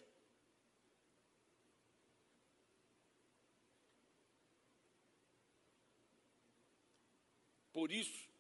[7.72, 8.30] Por isso,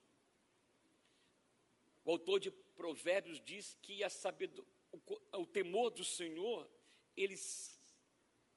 [2.04, 4.08] o autor de Provérbios diz que a
[4.92, 6.70] o, o temor do Senhor,
[7.16, 7.34] ele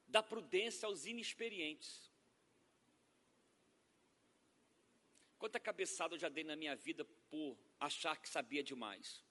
[0.06, 2.12] dá prudência aos inexperientes.
[5.36, 9.28] Quanta cabeçada eu já dei na minha vida por achar que sabia demais.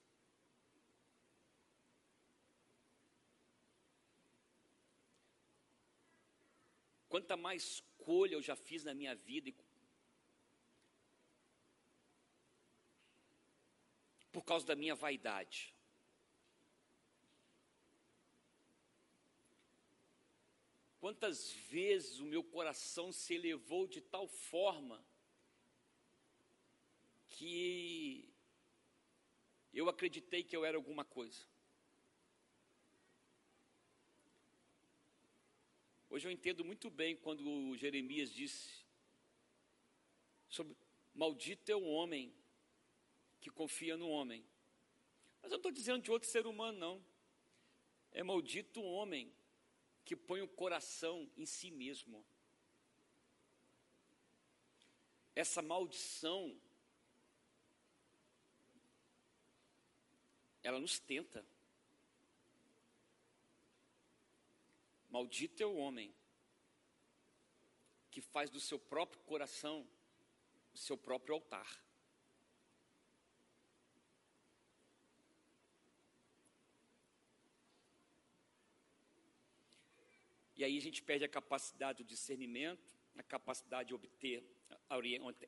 [7.10, 9.52] Quanta mais escolha eu já fiz na minha vida
[14.30, 15.74] por causa da minha vaidade.
[21.00, 25.04] Quantas vezes o meu coração se elevou de tal forma
[27.30, 28.32] que
[29.74, 31.44] eu acreditei que eu era alguma coisa.
[36.20, 38.84] Hoje eu entendo muito bem quando Jeremias disse
[40.50, 40.76] sobre
[41.14, 42.30] maldito é o homem
[43.40, 44.44] que confia no homem.
[45.40, 47.06] Mas eu não estou dizendo de outro ser humano, não.
[48.12, 49.32] É maldito o homem
[50.04, 52.22] que põe o coração em si mesmo.
[55.34, 56.54] Essa maldição,
[60.62, 61.42] ela nos tenta.
[65.10, 66.14] Maldito é o homem
[68.10, 69.86] que faz do seu próprio coração
[70.74, 71.68] o seu próprio altar.
[80.56, 84.44] E aí a gente perde a capacidade do discernimento, a capacidade de obter
[84.88, 84.96] a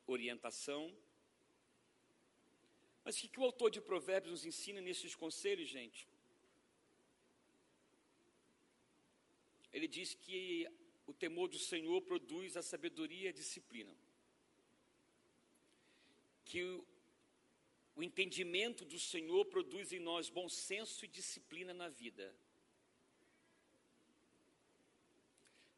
[0.07, 0.95] orientação.
[3.05, 6.09] Mas o que, o autor de Provérbios nos ensina nesses conselhos, gente?
[9.73, 10.69] Ele diz que
[11.07, 13.97] o temor do Senhor produz a sabedoria e a disciplina.
[16.45, 16.87] Que o,
[17.97, 22.35] o entendimento do Senhor produz em nós bom senso e disciplina na vida.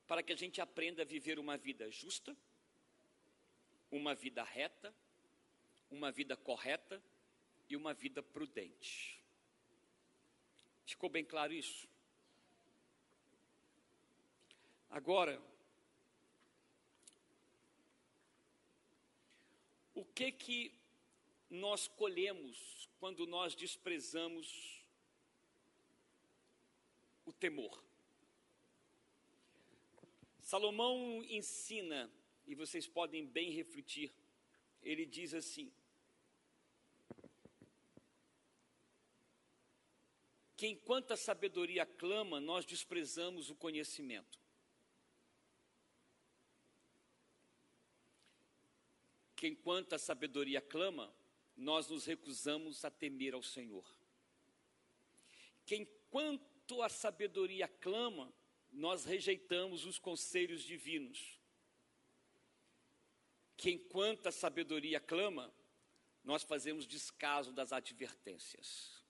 [0.07, 2.37] Para que a gente aprenda a viver uma vida justa,
[3.91, 4.95] uma vida reta,
[5.91, 7.03] uma vida correta
[7.69, 9.23] e uma vida prudente.
[10.85, 11.89] Ficou bem claro isso?
[14.95, 15.43] Agora,
[19.93, 20.73] o que que
[21.51, 24.87] nós colhemos quando nós desprezamos
[27.27, 27.83] o temor?
[30.39, 32.09] Salomão ensina,
[32.47, 34.13] e vocês podem bem refletir,
[34.81, 35.73] ele diz assim:
[40.57, 44.44] que enquanto a sabedoria clama, nós desprezamos o conhecimento.
[49.37, 51.15] Que enquanto a sabedoria clama,
[51.57, 53.85] nós nos recusamos a temer ao Senhor.
[55.65, 58.33] Que enquanto a sabedoria clama,
[58.73, 61.39] nós rejeitamos os conselhos divinos.
[63.57, 65.53] Que enquanto a sabedoria clama,
[66.23, 69.05] nós fazemos descaso das advertências.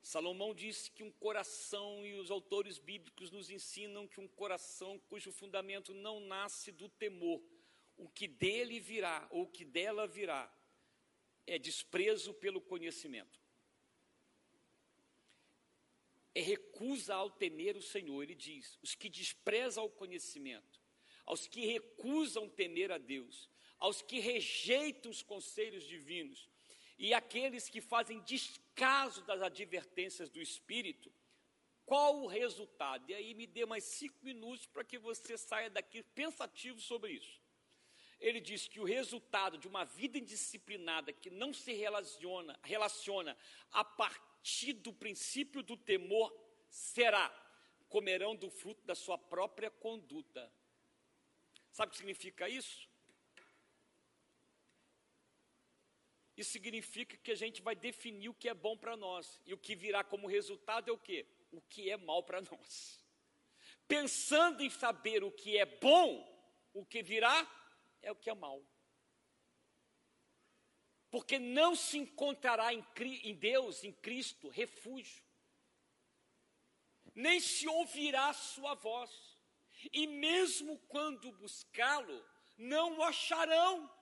[0.00, 5.32] Salomão disse que um coração, e os autores bíblicos nos ensinam que um coração cujo
[5.32, 7.42] fundamento não nasce do temor,
[7.96, 10.52] o que dele virá ou o que dela virá
[11.46, 13.40] é desprezo pelo conhecimento.
[16.34, 18.22] É recusa ao temer o Senhor.
[18.22, 20.80] Ele diz: os que desprezam o conhecimento,
[21.24, 23.48] aos que recusam temer a Deus,
[23.78, 26.48] aos que rejeitam os conselhos divinos
[26.98, 31.12] e aqueles que fazem descaso das advertências do Espírito,
[31.84, 33.08] qual o resultado?
[33.10, 37.45] E aí me dê mais cinco minutos para que você saia daqui pensativo sobre isso
[38.20, 43.36] ele diz que o resultado de uma vida indisciplinada que não se relaciona, relaciona
[43.70, 46.32] a partir do princípio do temor
[46.68, 47.28] será
[47.88, 50.52] comerão do fruto da sua própria conduta.
[51.72, 52.88] Sabe o que significa isso?
[56.36, 59.40] Isso significa que a gente vai definir o que é bom para nós.
[59.46, 61.26] E o que virá como resultado é o quê?
[61.50, 63.02] O que é mal para nós.
[63.88, 66.08] Pensando em saber o que é bom,
[66.74, 67.46] o que virá
[68.06, 68.64] é o que é mal.
[71.10, 72.84] Porque não se encontrará em,
[73.24, 75.24] em Deus, em Cristo, refúgio,
[77.14, 79.10] nem se ouvirá sua voz,
[79.92, 82.24] e mesmo quando buscá-lo,
[82.56, 83.92] não o acharão.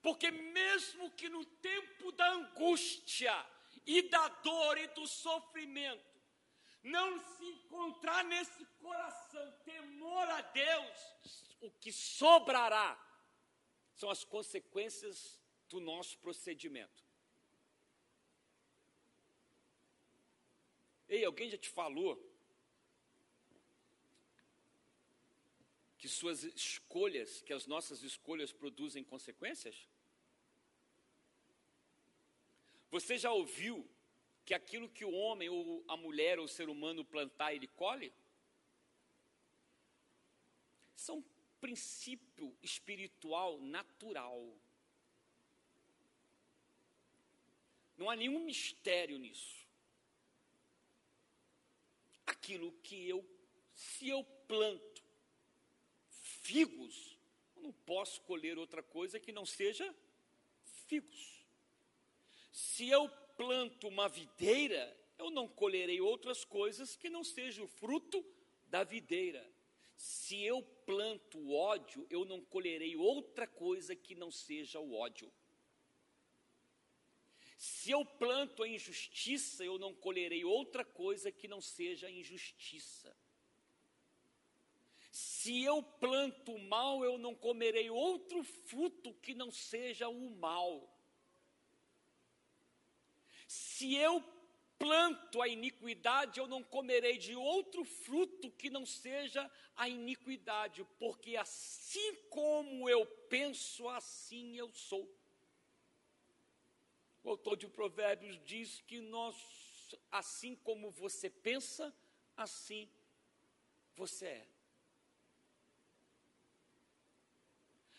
[0.00, 3.34] Porque mesmo que no tempo da angústia
[3.86, 6.20] e da dor e do sofrimento,
[6.82, 10.98] não se encontrar nesse coração temor a Deus,
[11.60, 12.90] o que sobrará
[13.94, 17.02] são as consequências do nosso procedimento.
[21.08, 22.12] Ei, alguém já te falou
[25.98, 29.88] que suas escolhas, que as nossas escolhas produzem consequências?
[32.90, 33.88] Você já ouviu
[34.44, 38.12] que aquilo que o homem ou a mulher ou o ser humano plantar, ele colhe?
[41.02, 41.24] Isso é um
[41.60, 44.40] princípio espiritual natural.
[47.96, 49.66] Não há nenhum mistério nisso.
[52.24, 53.28] Aquilo que eu,
[53.74, 55.02] se eu planto
[56.08, 57.18] figos,
[57.56, 59.92] eu não posso colher outra coisa que não seja
[60.86, 61.44] figos.
[62.52, 68.24] Se eu planto uma videira, eu não colherei outras coisas que não sejam o fruto
[68.68, 69.44] da videira.
[70.02, 75.32] Se eu planto ódio, eu não colherei outra coisa que não seja o ódio.
[77.56, 83.16] Se eu planto a injustiça, eu não colherei outra coisa que não seja a injustiça.
[85.12, 90.92] Se eu planto o mal, eu não comerei outro fruto que não seja o mal.
[93.46, 94.20] Se eu
[94.82, 101.36] planto a iniquidade, eu não comerei de outro fruto que não seja a iniquidade, porque
[101.36, 105.08] assim como eu penso, assim eu sou.
[107.22, 109.36] O autor de Provérbios diz que nós,
[110.10, 111.94] assim como você pensa,
[112.36, 112.90] assim
[113.94, 114.48] você é.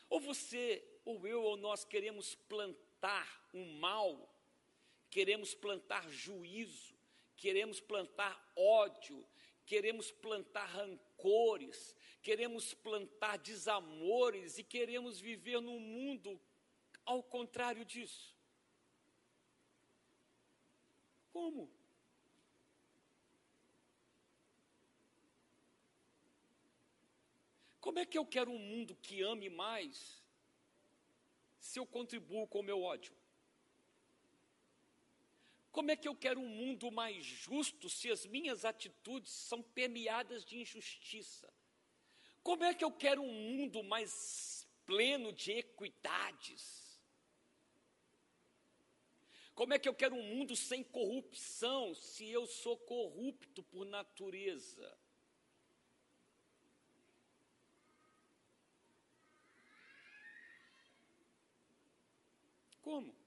[0.10, 4.32] Ou você, ou eu, ou nós queremos plantar um mal
[5.14, 6.95] queremos plantar juízo,
[7.38, 9.23] queremos plantar ódio,
[9.64, 16.41] queremos plantar rancores, queremos plantar desamores e queremos viver num mundo
[17.06, 18.35] ao contrário disso.
[21.31, 21.72] Como?
[27.80, 30.23] Como é que eu quero um mundo que ame mais
[31.60, 33.14] se eu contribuo com o meu ódio?
[35.74, 40.45] Como é que eu quero um mundo mais justo se as minhas atitudes são permeadas
[40.45, 41.52] de injustiça?
[42.44, 47.02] Como é que eu quero um mundo mais pleno de equidades?
[49.56, 54.95] Como é que eu quero um mundo sem corrupção se eu sou corrupto por natureza?
[62.80, 63.23] Como?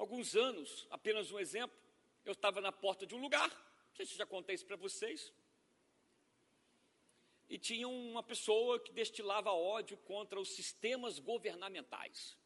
[0.00, 1.76] Alguns anos, apenas um exemplo,
[2.24, 5.30] eu estava na porta de um lugar, não sei se já contei isso para vocês,
[7.50, 12.38] e tinha uma pessoa que destilava ódio contra os sistemas governamentais.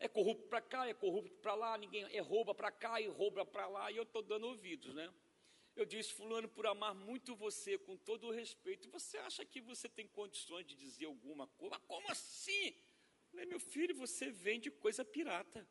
[0.00, 3.46] É corrupto para cá, é corrupto para lá, ninguém é rouba para cá e rouba
[3.46, 5.14] para lá, e eu estou dando ouvidos, né?
[5.76, 9.88] Eu disse, fulano, por amar muito você, com todo o respeito, você acha que você
[9.88, 11.78] tem condições de dizer alguma coisa?
[11.80, 12.74] Como assim?
[13.36, 15.68] Falei, meu filho, você vende coisa pirata.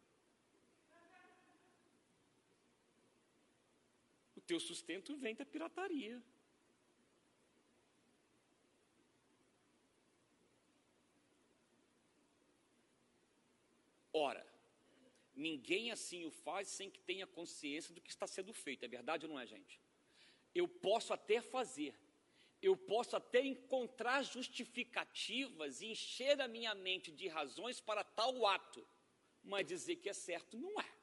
[4.36, 6.22] O teu sustento vem da pirataria.
[14.14, 14.46] Ora,
[15.36, 18.86] ninguém assim o faz sem que tenha consciência do que está sendo feito.
[18.86, 19.82] É verdade ou não é, gente?
[20.54, 22.00] Eu posso até fazer,
[22.62, 28.86] eu posso até encontrar justificativas e encher a minha mente de razões para tal ato,
[29.44, 30.96] mas dizer que é certo não é.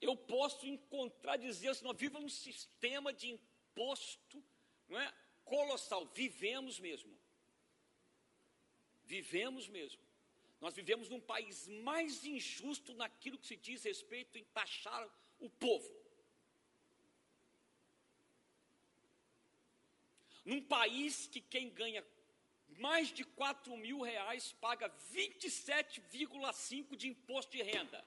[0.00, 4.42] Eu posso encontrar, dizer assim, nós vivemos um sistema de imposto
[4.88, 5.14] não é,
[5.44, 7.16] colossal, vivemos mesmo.
[9.04, 10.02] Vivemos mesmo.
[10.60, 16.05] Nós vivemos num país mais injusto naquilo que se diz respeito em taxar o povo.
[20.46, 22.06] Num país que quem ganha
[22.78, 28.04] mais de 4 mil reais paga 27,5 de imposto de renda.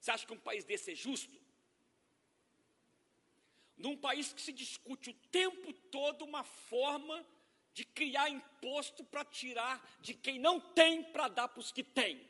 [0.00, 1.40] Você acha que um país desse é justo?
[3.76, 7.24] Num país que se discute o tempo todo uma forma
[7.72, 12.28] de criar imposto para tirar de quem não tem para dar para os que têm.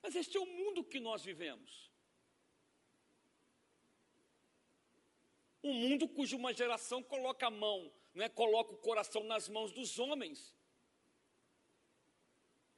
[0.00, 1.91] Mas este é o mundo que nós vivemos.
[5.62, 8.28] Um mundo cuja uma geração coloca a mão, não é?
[8.28, 10.54] coloca o coração nas mãos dos homens.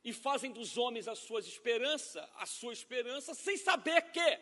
[0.02, 4.40] E fazem dos homens a sua esperança, a sua esperança, sem saber que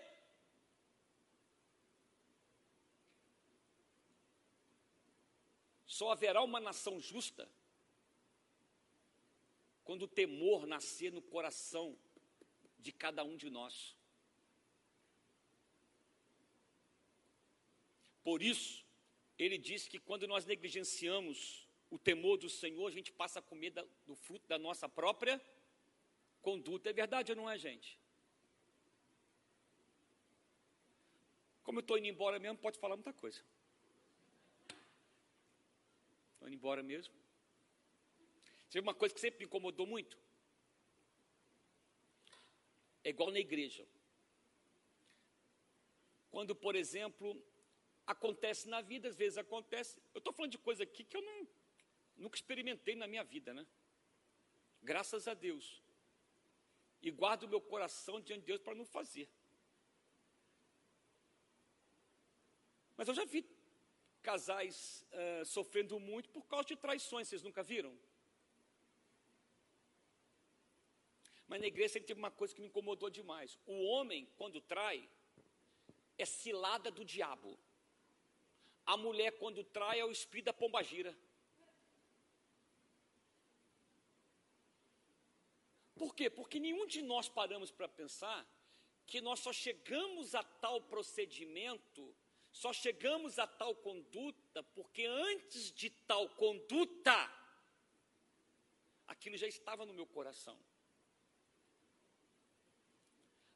[5.87, 7.49] só haverá uma nação justa
[9.85, 11.97] quando o temor nascer no coração
[12.79, 13.97] de cada um de nós.
[18.23, 18.85] Por isso,
[19.39, 23.71] ele diz que quando nós negligenciamos o temor do Senhor, a gente passa a comer
[24.07, 25.41] do fruto da nossa própria
[26.41, 26.91] conduta.
[26.91, 27.99] É verdade ou não é, gente?
[31.63, 33.43] Como eu estou indo embora mesmo, pode falar muita coisa.
[36.35, 37.15] Estou indo embora mesmo.
[38.69, 40.19] Sabe uma coisa que sempre me incomodou muito?
[43.05, 43.87] É igual na igreja.
[46.31, 47.41] Quando, por exemplo,
[48.07, 50.01] Acontece na vida, às vezes acontece.
[50.15, 51.49] Eu estou falando de coisa aqui que eu não,
[52.17, 53.67] nunca experimentei na minha vida, né?
[54.83, 55.83] Graças a Deus.
[57.01, 59.29] E guardo o meu coração diante de Deus para não fazer.
[62.97, 63.45] Mas eu já vi
[64.23, 67.97] casais uh, sofrendo muito por causa de traições, vocês nunca viram?
[71.49, 73.59] Mas na igreja sempre teve uma coisa que me incomodou demais.
[73.67, 75.07] O homem, quando trai,
[76.17, 77.59] é cilada do diabo.
[78.85, 81.17] A mulher, quando trai, é o espírito da pombagira.
[86.03, 86.29] Por quê?
[86.29, 88.45] Porque nenhum de nós paramos para pensar
[89.07, 92.17] que nós só chegamos a tal procedimento,
[92.51, 97.15] só chegamos a tal conduta, porque antes de tal conduta,
[99.07, 100.59] aquilo já estava no meu coração.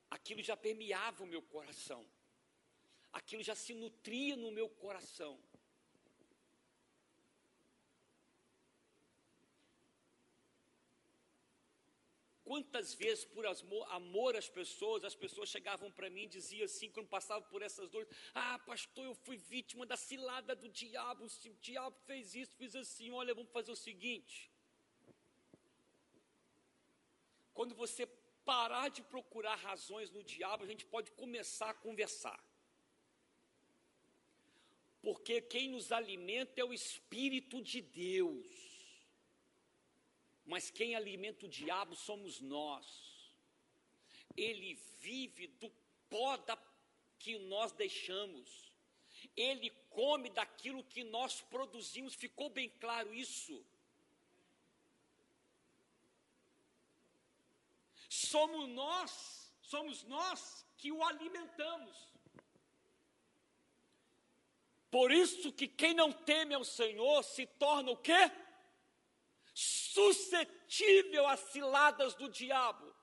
[0.08, 2.06] Aquilo já permeava o meu coração.
[3.18, 5.32] Aquilo já se nutria no meu coração.
[12.48, 13.44] Quantas vezes, por
[13.98, 17.88] amor às pessoas, as pessoas chegavam para mim e diziam assim, quando passavam por essas
[17.88, 22.76] dores: Ah, pastor, eu fui vítima da cilada do diabo, o diabo fez isso, fiz
[22.76, 23.10] assim.
[23.10, 24.52] Olha, vamos fazer o seguinte.
[27.54, 28.04] Quando você
[28.44, 32.38] parar de procurar razões no diabo, a gente pode começar a conversar.
[35.06, 38.66] Porque quem nos alimenta é o Espírito de Deus
[40.46, 42.86] mas quem alimenta o diabo somos nós.
[44.36, 45.70] Ele vive do
[46.08, 46.56] pó da,
[47.18, 48.72] que nós deixamos.
[49.36, 52.14] Ele come daquilo que nós produzimos.
[52.14, 53.64] Ficou bem claro isso?
[58.08, 61.96] Somos nós, somos nós que o alimentamos.
[64.90, 68.30] Por isso que quem não teme ao Senhor se torna o quê?
[69.56, 72.94] suscetível às ciladas do diabo.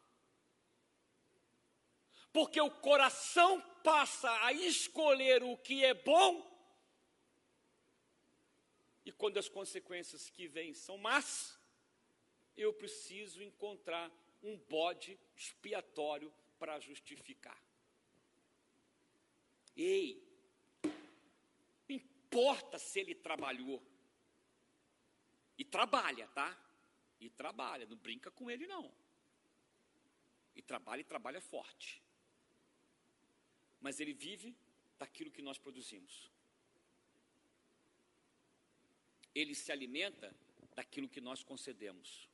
[2.32, 6.52] Porque o coração passa a escolher o que é bom,
[9.04, 11.60] e quando as consequências que vêm são más,
[12.56, 14.12] eu preciso encontrar
[14.44, 17.62] um bode expiatório para justificar.
[19.76, 20.24] Ei,
[22.34, 23.82] importa se ele trabalhou.
[25.58, 26.58] E trabalha, tá?
[27.20, 28.92] E trabalha, não brinca com ele não.
[30.56, 32.02] E trabalha e trabalha forte.
[33.80, 34.56] Mas ele vive
[34.98, 36.32] daquilo que nós produzimos.
[39.36, 40.36] Ele se alimenta
[40.76, 42.28] daquilo que nós concedemos.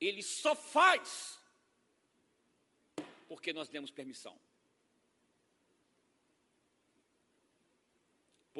[0.00, 1.38] Ele só faz
[3.28, 4.40] porque nós demos permissão.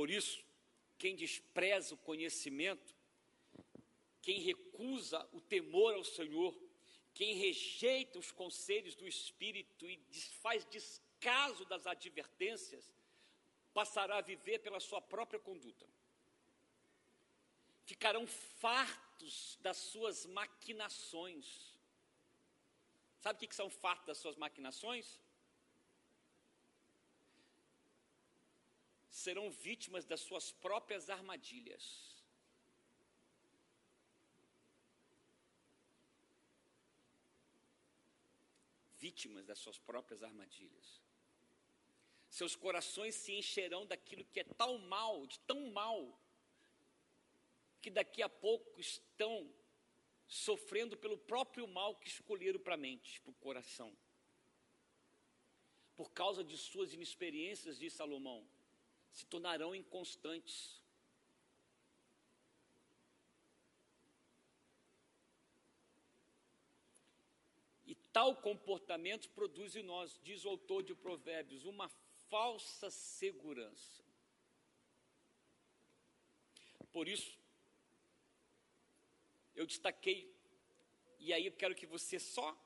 [0.00, 0.42] Por isso,
[0.96, 2.94] quem despreza o conhecimento,
[4.22, 6.56] quem recusa o temor ao Senhor,
[7.12, 9.98] quem rejeita os conselhos do Espírito e
[10.40, 12.90] faz descaso das advertências,
[13.74, 15.86] passará a viver pela sua própria conduta.
[17.84, 21.76] Ficarão fartos das suas maquinações.
[23.18, 25.20] Sabe o que são fartos das suas maquinações?
[29.20, 31.84] Serão vítimas das suas próprias armadilhas.
[38.98, 40.88] Vítimas das suas próprias armadilhas.
[42.28, 45.98] Seus corações se encherão daquilo que é tão mal, de tão mal,
[47.82, 49.52] que daqui a pouco estão
[50.26, 53.90] sofrendo pelo próprio mal que escolheram para a mente, para o coração.
[55.96, 58.48] Por causa de suas inexperiências, diz Salomão,
[59.12, 60.80] se tornarão inconstantes.
[67.86, 71.88] E tal comportamento produz em nós, diz o autor de Provérbios, uma
[72.28, 74.04] falsa segurança.
[76.92, 77.38] Por isso,
[79.54, 80.34] eu destaquei,
[81.18, 82.56] e aí eu quero que você só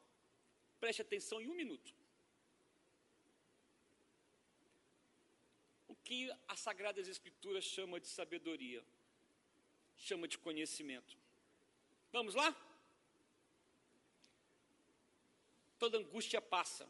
[0.78, 1.94] preste atenção em um minuto.
[6.04, 8.84] Que as Sagradas Escrituras chama de sabedoria,
[9.96, 11.16] chama de conhecimento.
[12.12, 12.54] Vamos lá?
[15.78, 16.88] Toda angústia passa.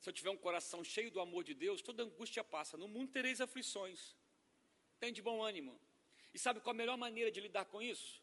[0.00, 2.76] Se eu tiver um coração cheio do amor de Deus, toda angústia passa.
[2.76, 4.16] No mundo tereis aflições.
[5.00, 5.78] Tem de bom ânimo.
[6.32, 8.22] E sabe qual a melhor maneira de lidar com isso?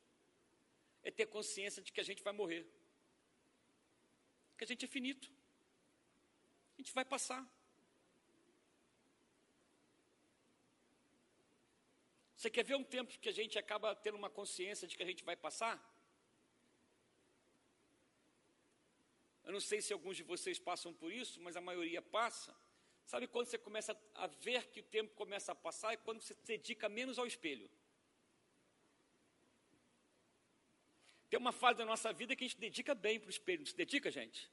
[1.03, 2.65] É ter consciência de que a gente vai morrer.
[4.57, 5.29] Que a gente é finito.
[6.77, 7.45] A gente vai passar.
[12.45, 15.05] Você quer ver um tempo que a gente acaba tendo uma consciência de que a
[15.07, 15.75] gente vai passar?
[19.43, 22.55] Eu não sei se alguns de vocês passam por isso, mas a maioria passa.
[23.07, 25.93] Sabe quando você começa a ver que o tempo começa a passar?
[25.93, 27.67] É quando você se dedica menos ao espelho.
[31.31, 33.61] Tem uma fase da nossa vida que a gente dedica bem para o espelho.
[33.61, 34.51] Não se dedica, gente?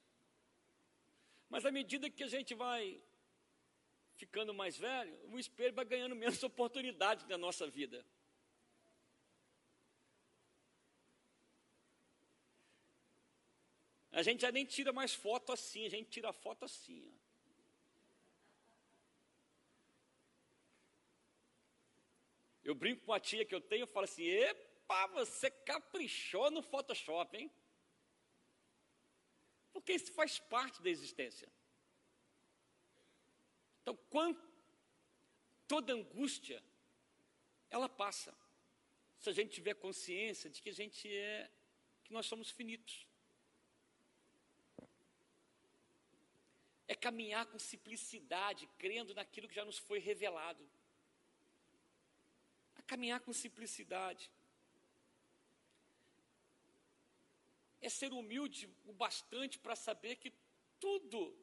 [1.51, 3.03] Mas à medida que a gente vai
[4.23, 8.07] ficando mais velho, o espelho vai ganhando menos oportunidade na nossa vida.
[14.13, 17.01] A gente já nem tira mais foto assim, a gente tira foto assim.
[17.09, 17.23] Ó.
[22.63, 26.63] Eu brinco com a tia que eu tenho, eu falo assim: epa, você caprichou no
[26.63, 27.51] Photoshop, hein?
[29.73, 31.49] Porque isso faz parte da existência.
[33.83, 34.41] Então, quando
[35.67, 36.63] toda angústia,
[37.69, 38.33] ela passa.
[39.19, 41.51] Se a gente tiver consciência de que a gente é,
[42.05, 43.07] que nós somos finitos.
[46.87, 50.65] É caminhar com simplicidade, crendo naquilo que já nos foi revelado.
[52.79, 54.31] É caminhar com simplicidade.
[57.81, 60.33] É ser humilde o bastante para saber que
[60.79, 61.35] tudo,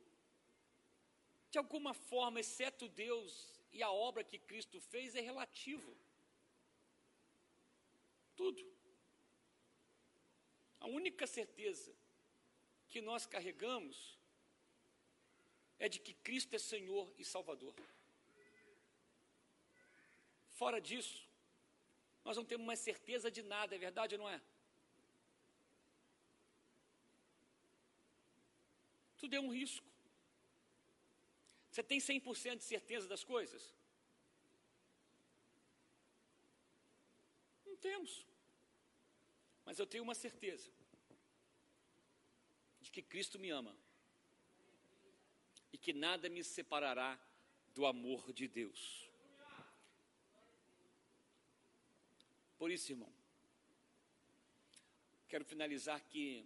[1.51, 5.95] de alguma forma, exceto Deus e a obra que Cristo fez, é relativo.
[8.35, 8.65] Tudo.
[10.79, 11.93] A única certeza
[12.87, 14.17] que nós carregamos
[15.77, 17.73] é de que Cristo é Senhor e Salvador.
[20.49, 21.27] Fora disso,
[22.23, 24.41] nós não temos mais certeza de nada, é verdade ou não é?
[29.17, 29.88] Tudo é um risco.
[31.79, 33.73] Você tem 100% de certeza das coisas?
[37.65, 38.25] Não temos.
[39.63, 40.69] Mas eu tenho uma certeza
[42.81, 43.73] de que Cristo me ama
[45.71, 47.17] e que nada me separará
[47.73, 49.09] do amor de Deus.
[52.57, 53.13] Por isso, irmão,
[55.29, 56.45] quero finalizar que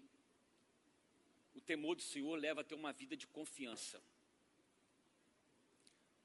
[1.55, 3.99] o temor do Senhor leva a ter uma vida de confiança.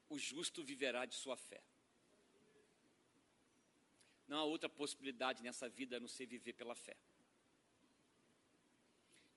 [0.09, 1.61] O justo viverá de sua fé.
[4.27, 6.95] Não há outra possibilidade nessa vida a não ser viver pela fé.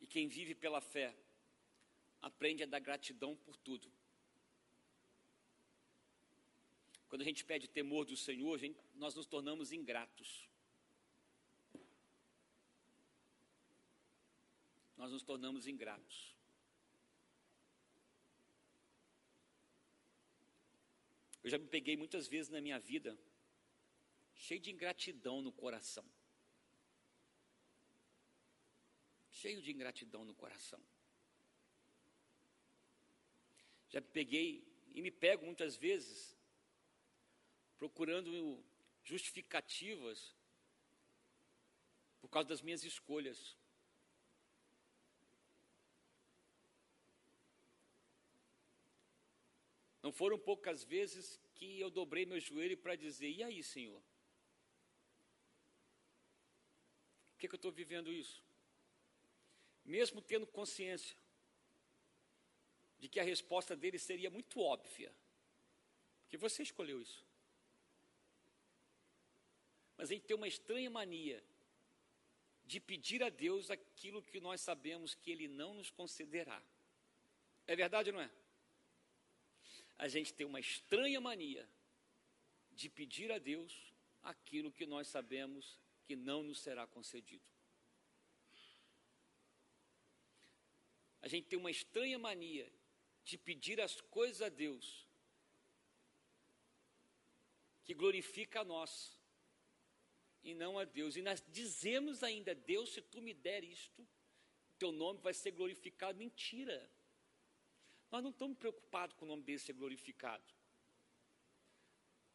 [0.01, 1.15] E quem vive pela fé
[2.21, 3.91] aprende a dar gratidão por tudo.
[7.09, 10.49] Quando a gente pede temor do Senhor, gente, nós nos tornamos ingratos.
[14.97, 16.35] Nós nos tornamos ingratos.
[21.43, 23.19] Eu já me peguei muitas vezes na minha vida
[24.35, 26.05] cheio de ingratidão no coração.
[29.31, 30.81] Cheio de ingratidão no coração.
[33.89, 34.65] Já peguei
[34.95, 36.37] e me pego muitas vezes
[37.77, 38.63] procurando
[39.03, 40.35] justificativas
[42.21, 43.57] por causa das minhas escolhas.
[50.03, 54.03] Não foram poucas vezes que eu dobrei meu joelho para dizer: e aí, Senhor?
[57.33, 58.43] Por que, que eu estou vivendo isso?
[59.85, 61.17] Mesmo tendo consciência
[62.99, 65.13] de que a resposta dele seria muito óbvia,
[66.23, 67.25] porque você escolheu isso.
[69.97, 71.43] Mas a gente tem uma estranha mania
[72.65, 76.61] de pedir a Deus aquilo que nós sabemos que Ele não nos concederá.
[77.67, 78.31] É verdade ou não é?
[79.99, 81.69] A gente tem uma estranha mania
[82.73, 83.93] de pedir a Deus
[84.23, 87.45] aquilo que nós sabemos que não nos será concedido.
[91.21, 92.71] A gente tem uma estranha mania
[93.25, 95.07] de pedir as coisas a Deus,
[97.85, 99.21] que glorifica a nós
[100.43, 101.17] e não a Deus.
[101.17, 104.07] E nós dizemos ainda, Deus, se tu me der isto,
[104.79, 106.19] teu nome vai ser glorificado.
[106.19, 106.91] Mentira.
[108.13, 110.45] Nós não estamos preocupados com o nome dele ser glorificado.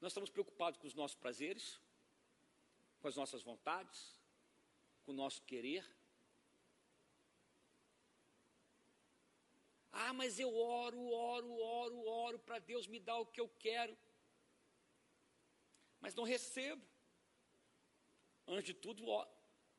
[0.01, 1.79] Nós estamos preocupados com os nossos prazeres,
[2.99, 4.19] com as nossas vontades,
[5.03, 5.85] com o nosso querer.
[9.91, 13.95] Ah, mas eu oro, oro, oro, oro para Deus me dar o que eu quero,
[15.99, 16.83] mas não recebo.
[18.47, 19.03] Antes de tudo,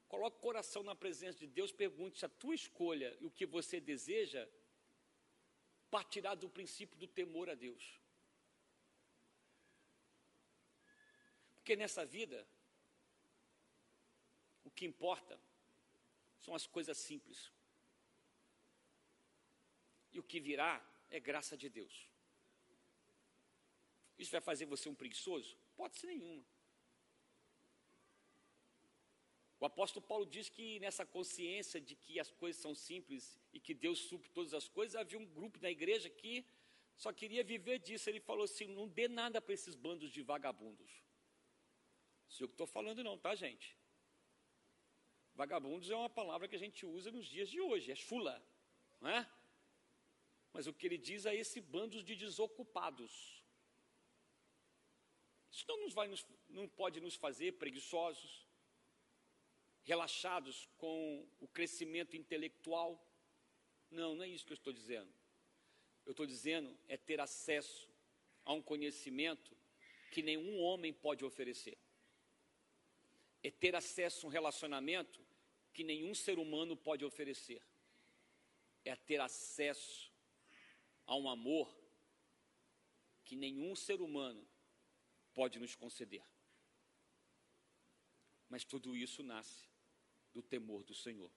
[0.06, 3.46] coloque o coração na presença de Deus, pergunte se a tua escolha e o que
[3.46, 4.48] você deseja
[5.90, 8.00] partirá do princípio do temor a Deus.
[11.56, 12.46] Porque nessa vida,
[14.64, 15.38] o que importa
[16.40, 17.52] são as coisas simples.
[20.12, 22.08] E o que virá é graça de Deus.
[24.18, 25.56] Isso vai fazer você um preguiçoso?
[25.76, 26.44] Pode ser nenhuma.
[29.60, 33.74] O apóstolo Paulo diz que nessa consciência de que as coisas são simples e que
[33.74, 36.46] Deus supre todas as coisas, havia um grupo na igreja que
[36.96, 38.08] só queria viver disso.
[38.08, 40.90] Ele falou assim: não dê nada para esses bandos de vagabundos.
[42.28, 43.76] Isso eu que estou falando, não, tá, gente?
[45.34, 48.44] Vagabundos é uma palavra que a gente usa nos dias de hoje, é chula,
[49.00, 49.28] não é?
[50.52, 53.42] Mas o que ele diz é esse bando de desocupados.
[55.50, 56.12] Isso não, nos vai,
[56.48, 58.47] não pode nos fazer preguiçosos,
[59.88, 63.02] relaxados com o crescimento intelectual.
[63.90, 65.10] Não, não é isso que eu estou dizendo.
[66.04, 67.88] Eu estou dizendo é ter acesso
[68.44, 69.56] a um conhecimento
[70.12, 71.78] que nenhum homem pode oferecer.
[73.42, 75.26] É ter acesso a um relacionamento
[75.72, 77.62] que nenhum ser humano pode oferecer.
[78.84, 80.12] É ter acesso
[81.06, 81.66] a um amor
[83.24, 84.46] que nenhum ser humano
[85.32, 86.24] pode nos conceder.
[88.50, 89.68] Mas tudo isso nasce
[90.32, 91.30] do temor do Senhor.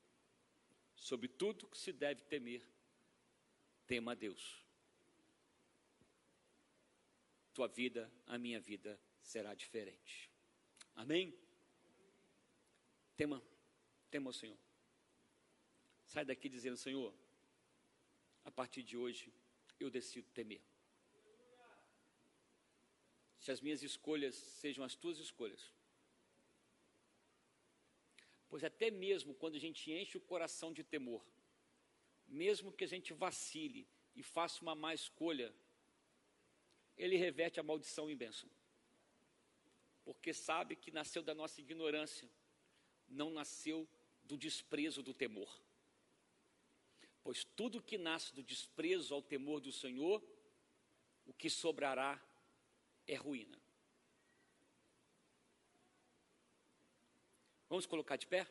[0.96, 2.66] Sobre tudo que se deve temer,
[3.88, 4.66] tema a Deus.
[7.54, 10.30] Tua vida, a minha vida será diferente.
[10.96, 11.38] Amém?
[13.16, 13.42] Tema,
[14.10, 14.58] tema o Senhor.
[16.06, 17.14] Sai daqui dizendo, Senhor,
[18.44, 19.34] a partir de hoje
[19.80, 20.62] eu decido temer.
[23.40, 25.74] Se as minhas escolhas sejam as tuas escolhas,
[28.52, 31.26] Pois até mesmo quando a gente enche o coração de temor,
[32.28, 35.54] mesmo que a gente vacile e faça uma má escolha,
[36.98, 38.50] ele reverte a maldição em bênção.
[40.04, 42.30] Porque sabe que nasceu da nossa ignorância,
[43.08, 43.88] não nasceu
[44.26, 45.50] do desprezo do temor.
[47.24, 50.22] Pois tudo que nasce do desprezo ao temor do Senhor,
[51.26, 52.22] o que sobrará
[53.08, 53.61] é ruína.
[57.72, 58.46] Vamos colocar de pé?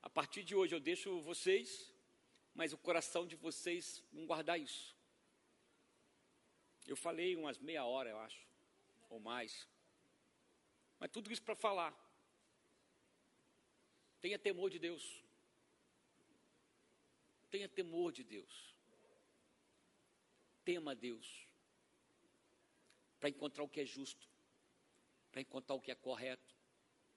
[0.00, 1.92] A partir de hoje eu deixo vocês,
[2.54, 4.96] mas o coração de vocês vão guardar isso.
[6.86, 8.46] Eu falei umas meia hora, eu acho,
[9.10, 9.66] ou mais.
[11.00, 11.92] Mas tudo isso para falar.
[14.20, 15.04] Tenha temor de Deus.
[17.50, 18.72] Tenha temor de Deus.
[20.64, 21.47] Tema Deus
[23.18, 24.28] para encontrar o que é justo,
[25.30, 26.56] para encontrar o que é correto,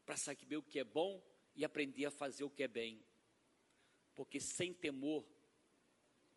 [0.05, 1.23] para saber o que é bom
[1.55, 3.03] e aprender a fazer o que é bem.
[4.15, 5.25] Porque sem temor,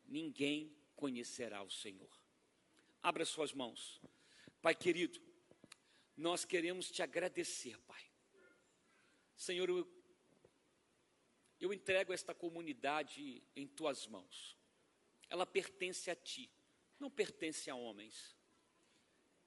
[0.05, 2.11] ninguém conhecerá o Senhor.
[3.03, 4.01] Abra suas mãos.
[4.61, 5.21] Pai querido,
[6.17, 8.03] nós queremos te agradecer, Pai.
[9.37, 9.87] Senhor, eu,
[11.59, 14.57] eu entrego esta comunidade em tuas mãos.
[15.29, 16.51] Ela pertence a ti,
[17.01, 18.37] não pertence a homens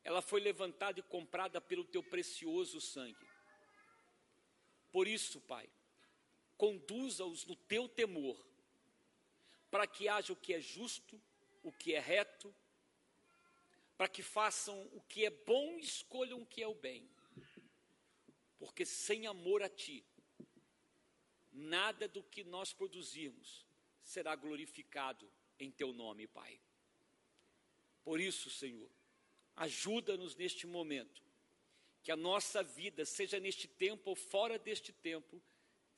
[0.03, 3.27] ela foi levantada e comprada pelo teu precioso sangue.
[4.91, 5.69] Por isso, Pai,
[6.57, 8.37] conduza-os no teu temor,
[9.69, 11.21] para que haja o que é justo,
[11.61, 12.53] o que é reto,
[13.97, 17.09] para que façam o que é bom e escolham o que é o bem.
[18.57, 20.05] Porque sem amor a Ti,
[21.51, 23.65] nada do que nós produzirmos
[24.01, 25.29] será glorificado
[25.59, 26.59] em Teu nome, Pai.
[28.03, 28.89] Por isso, Senhor,
[29.57, 31.21] Ajuda-nos neste momento.
[32.03, 35.41] Que a nossa vida, seja neste tempo ou fora deste tempo,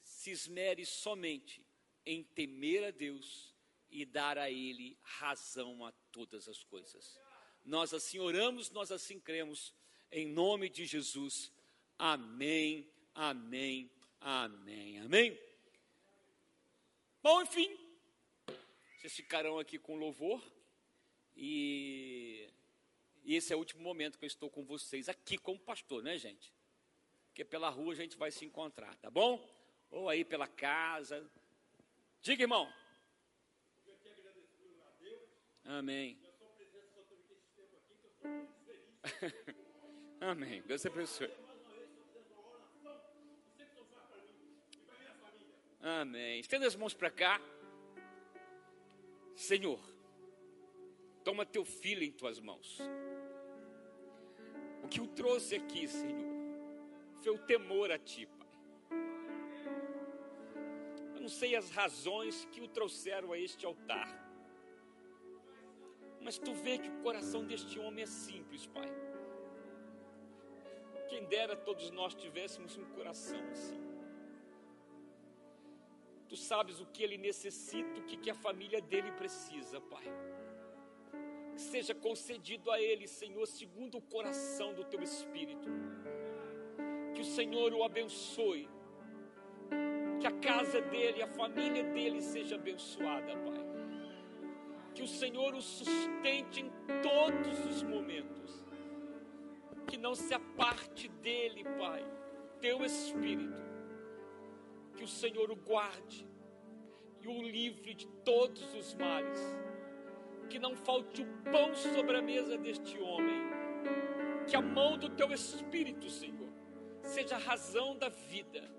[0.01, 1.63] se esmere somente
[2.05, 3.53] em temer a Deus
[3.91, 7.19] e dar a Ele razão a todas as coisas.
[7.63, 9.73] Nós assim oramos, nós assim cremos,
[10.11, 11.51] em nome de Jesus.
[11.97, 15.39] Amém, amém, amém, amém.
[17.21, 17.77] Bom, enfim,
[18.97, 20.41] vocês ficarão aqui com louvor
[21.35, 22.48] e
[23.23, 26.17] e esse é o último momento que eu estou com vocês aqui como pastor, né,
[26.17, 26.53] gente?
[27.27, 29.47] Porque pela rua a gente vai se encontrar, tá bom?
[29.91, 31.29] Ou aí pela casa.
[32.21, 32.71] Diga, irmão.
[35.65, 36.19] Amém.
[40.19, 40.61] Amém.
[40.63, 41.31] Deus abençoe.
[45.81, 46.39] Amém.
[46.39, 47.39] Estenda as mãos para cá.
[49.35, 49.79] Senhor,
[51.23, 52.79] toma teu filho em tuas mãos.
[54.83, 56.33] O que o trouxe aqui, Senhor,
[57.21, 58.47] foi o temor a Ti, Pai.
[61.15, 64.09] Eu não sei as razões que o trouxeram a este altar,
[66.21, 68.89] mas Tu vê que o coração deste homem é simples, Pai.
[71.09, 73.81] Quem dera todos nós tivéssemos um coração assim.
[76.29, 80.05] Tu sabes o que ele necessita, o que, que a família dele precisa, Pai.
[81.59, 85.67] Seja concedido a ele, Senhor, segundo o coração do teu espírito.
[87.13, 88.67] Que o Senhor o abençoe.
[90.19, 93.65] Que a casa dele, a família dele seja abençoada, Pai.
[94.93, 96.71] Que o Senhor o sustente em
[97.01, 98.65] todos os momentos.
[99.87, 102.05] Que não se aparte dele, Pai,
[102.59, 103.61] teu espírito.
[104.95, 106.27] Que o Senhor o guarde
[107.21, 109.68] e o livre de todos os males
[110.49, 113.41] que não falte o pão sobre a mesa deste homem,
[114.47, 116.49] que a mão do teu Espírito, Senhor,
[117.03, 118.69] seja a razão da vida,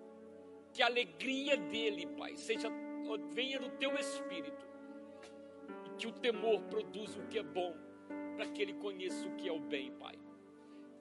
[0.73, 2.69] que a alegria dele, Pai, seja
[3.33, 4.67] venha do teu Espírito,
[5.99, 7.75] que o temor produza o que é bom,
[8.37, 10.19] para que ele conheça o que é o bem, Pai.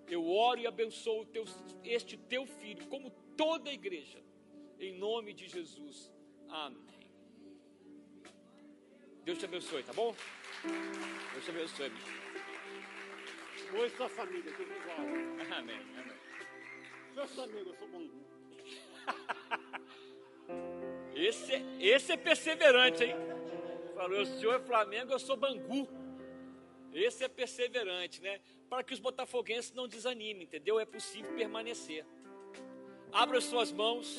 [0.07, 1.45] Eu oro e abençoo teu,
[1.83, 4.19] este teu filho, como toda a igreja,
[4.79, 6.11] em nome de Jesus.
[6.47, 6.98] Amém.
[9.29, 10.15] Deus te abençoe, tá bom?
[11.33, 11.91] Deus te abençoe.
[13.77, 14.97] Oi, sua família, tudo igual.
[15.55, 16.17] Amém, amém.
[17.13, 18.25] Seus amigos, eu sou bangu.
[21.13, 23.13] Esse, esse é perseverante, hein?
[23.93, 25.87] Falou, o senhor é Flamengo, eu sou Bangu.
[26.91, 28.39] Esse é perseverante, né?
[28.67, 30.79] Para que os botafoguenses não desanimem, entendeu?
[30.79, 32.03] É possível permanecer.
[33.11, 34.17] Abra suas mãos.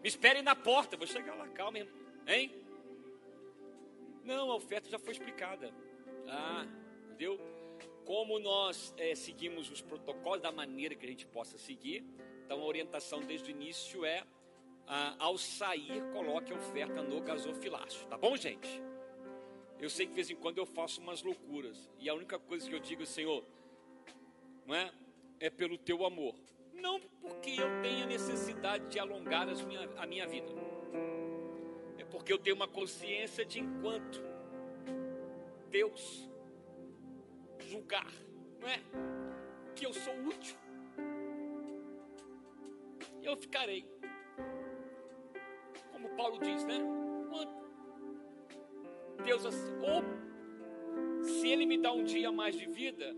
[0.00, 1.78] Me esperem na porta, vou chegar lá, calma,
[2.28, 2.63] hein?
[4.24, 5.72] Não, a oferta já foi explicada.
[6.26, 6.66] Ah,
[7.06, 7.38] entendeu?
[8.04, 12.04] Como nós é, seguimos os protocolos da maneira que a gente possa seguir.
[12.44, 14.24] Então a orientação desde o início é
[14.86, 18.06] ah, ao sair, coloque a oferta no gasofilácio.
[18.06, 18.82] Tá bom, gente?
[19.78, 21.90] Eu sei que de vez em quando eu faço umas loucuras.
[21.98, 23.44] E a única coisa que eu digo, Senhor,
[24.66, 24.90] não é?
[25.40, 26.34] É pelo teu amor.
[26.72, 30.50] Não porque eu tenha necessidade de alongar minha, a minha vida
[32.14, 34.22] porque eu tenho uma consciência de enquanto
[35.68, 36.30] Deus
[37.66, 38.06] julgar,
[38.60, 38.80] não é?
[39.74, 40.56] Que eu sou útil.
[43.20, 43.84] Eu ficarei.
[45.90, 46.78] Como Paulo diz, né?
[49.24, 49.52] Deus, ou
[51.24, 53.16] se Ele me dá um dia mais de vida,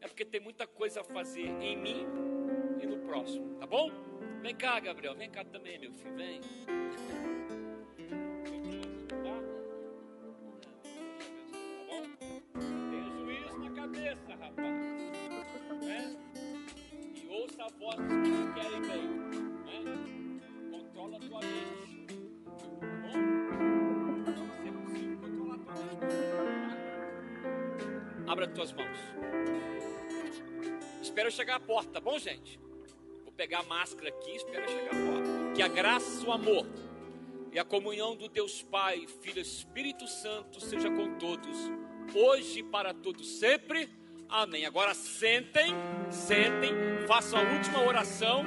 [0.00, 2.06] é porque tem muita coisa a fazer em mim
[2.80, 3.90] e no próximo, tá bom?
[4.40, 6.40] Vem cá, Gabriel, vem cá também, meu filho, vem.
[31.16, 32.60] Espero chegar à porta, tá bom, gente?
[33.24, 35.52] Vou pegar a máscara aqui, espero chegar à porta.
[35.54, 36.66] Que a graça, o amor
[37.50, 41.56] e a comunhão do Deus Pai, Filho e Espírito Santo seja com todos,
[42.14, 43.88] hoje e para todos sempre.
[44.28, 44.66] Amém.
[44.66, 45.72] Agora sentem,
[46.10, 46.74] sentem,
[47.08, 48.44] façam a última oração.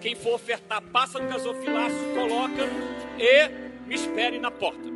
[0.00, 2.64] Quem for ofertar, passa no gasofilácio, coloca
[3.16, 4.95] e me espere na porta.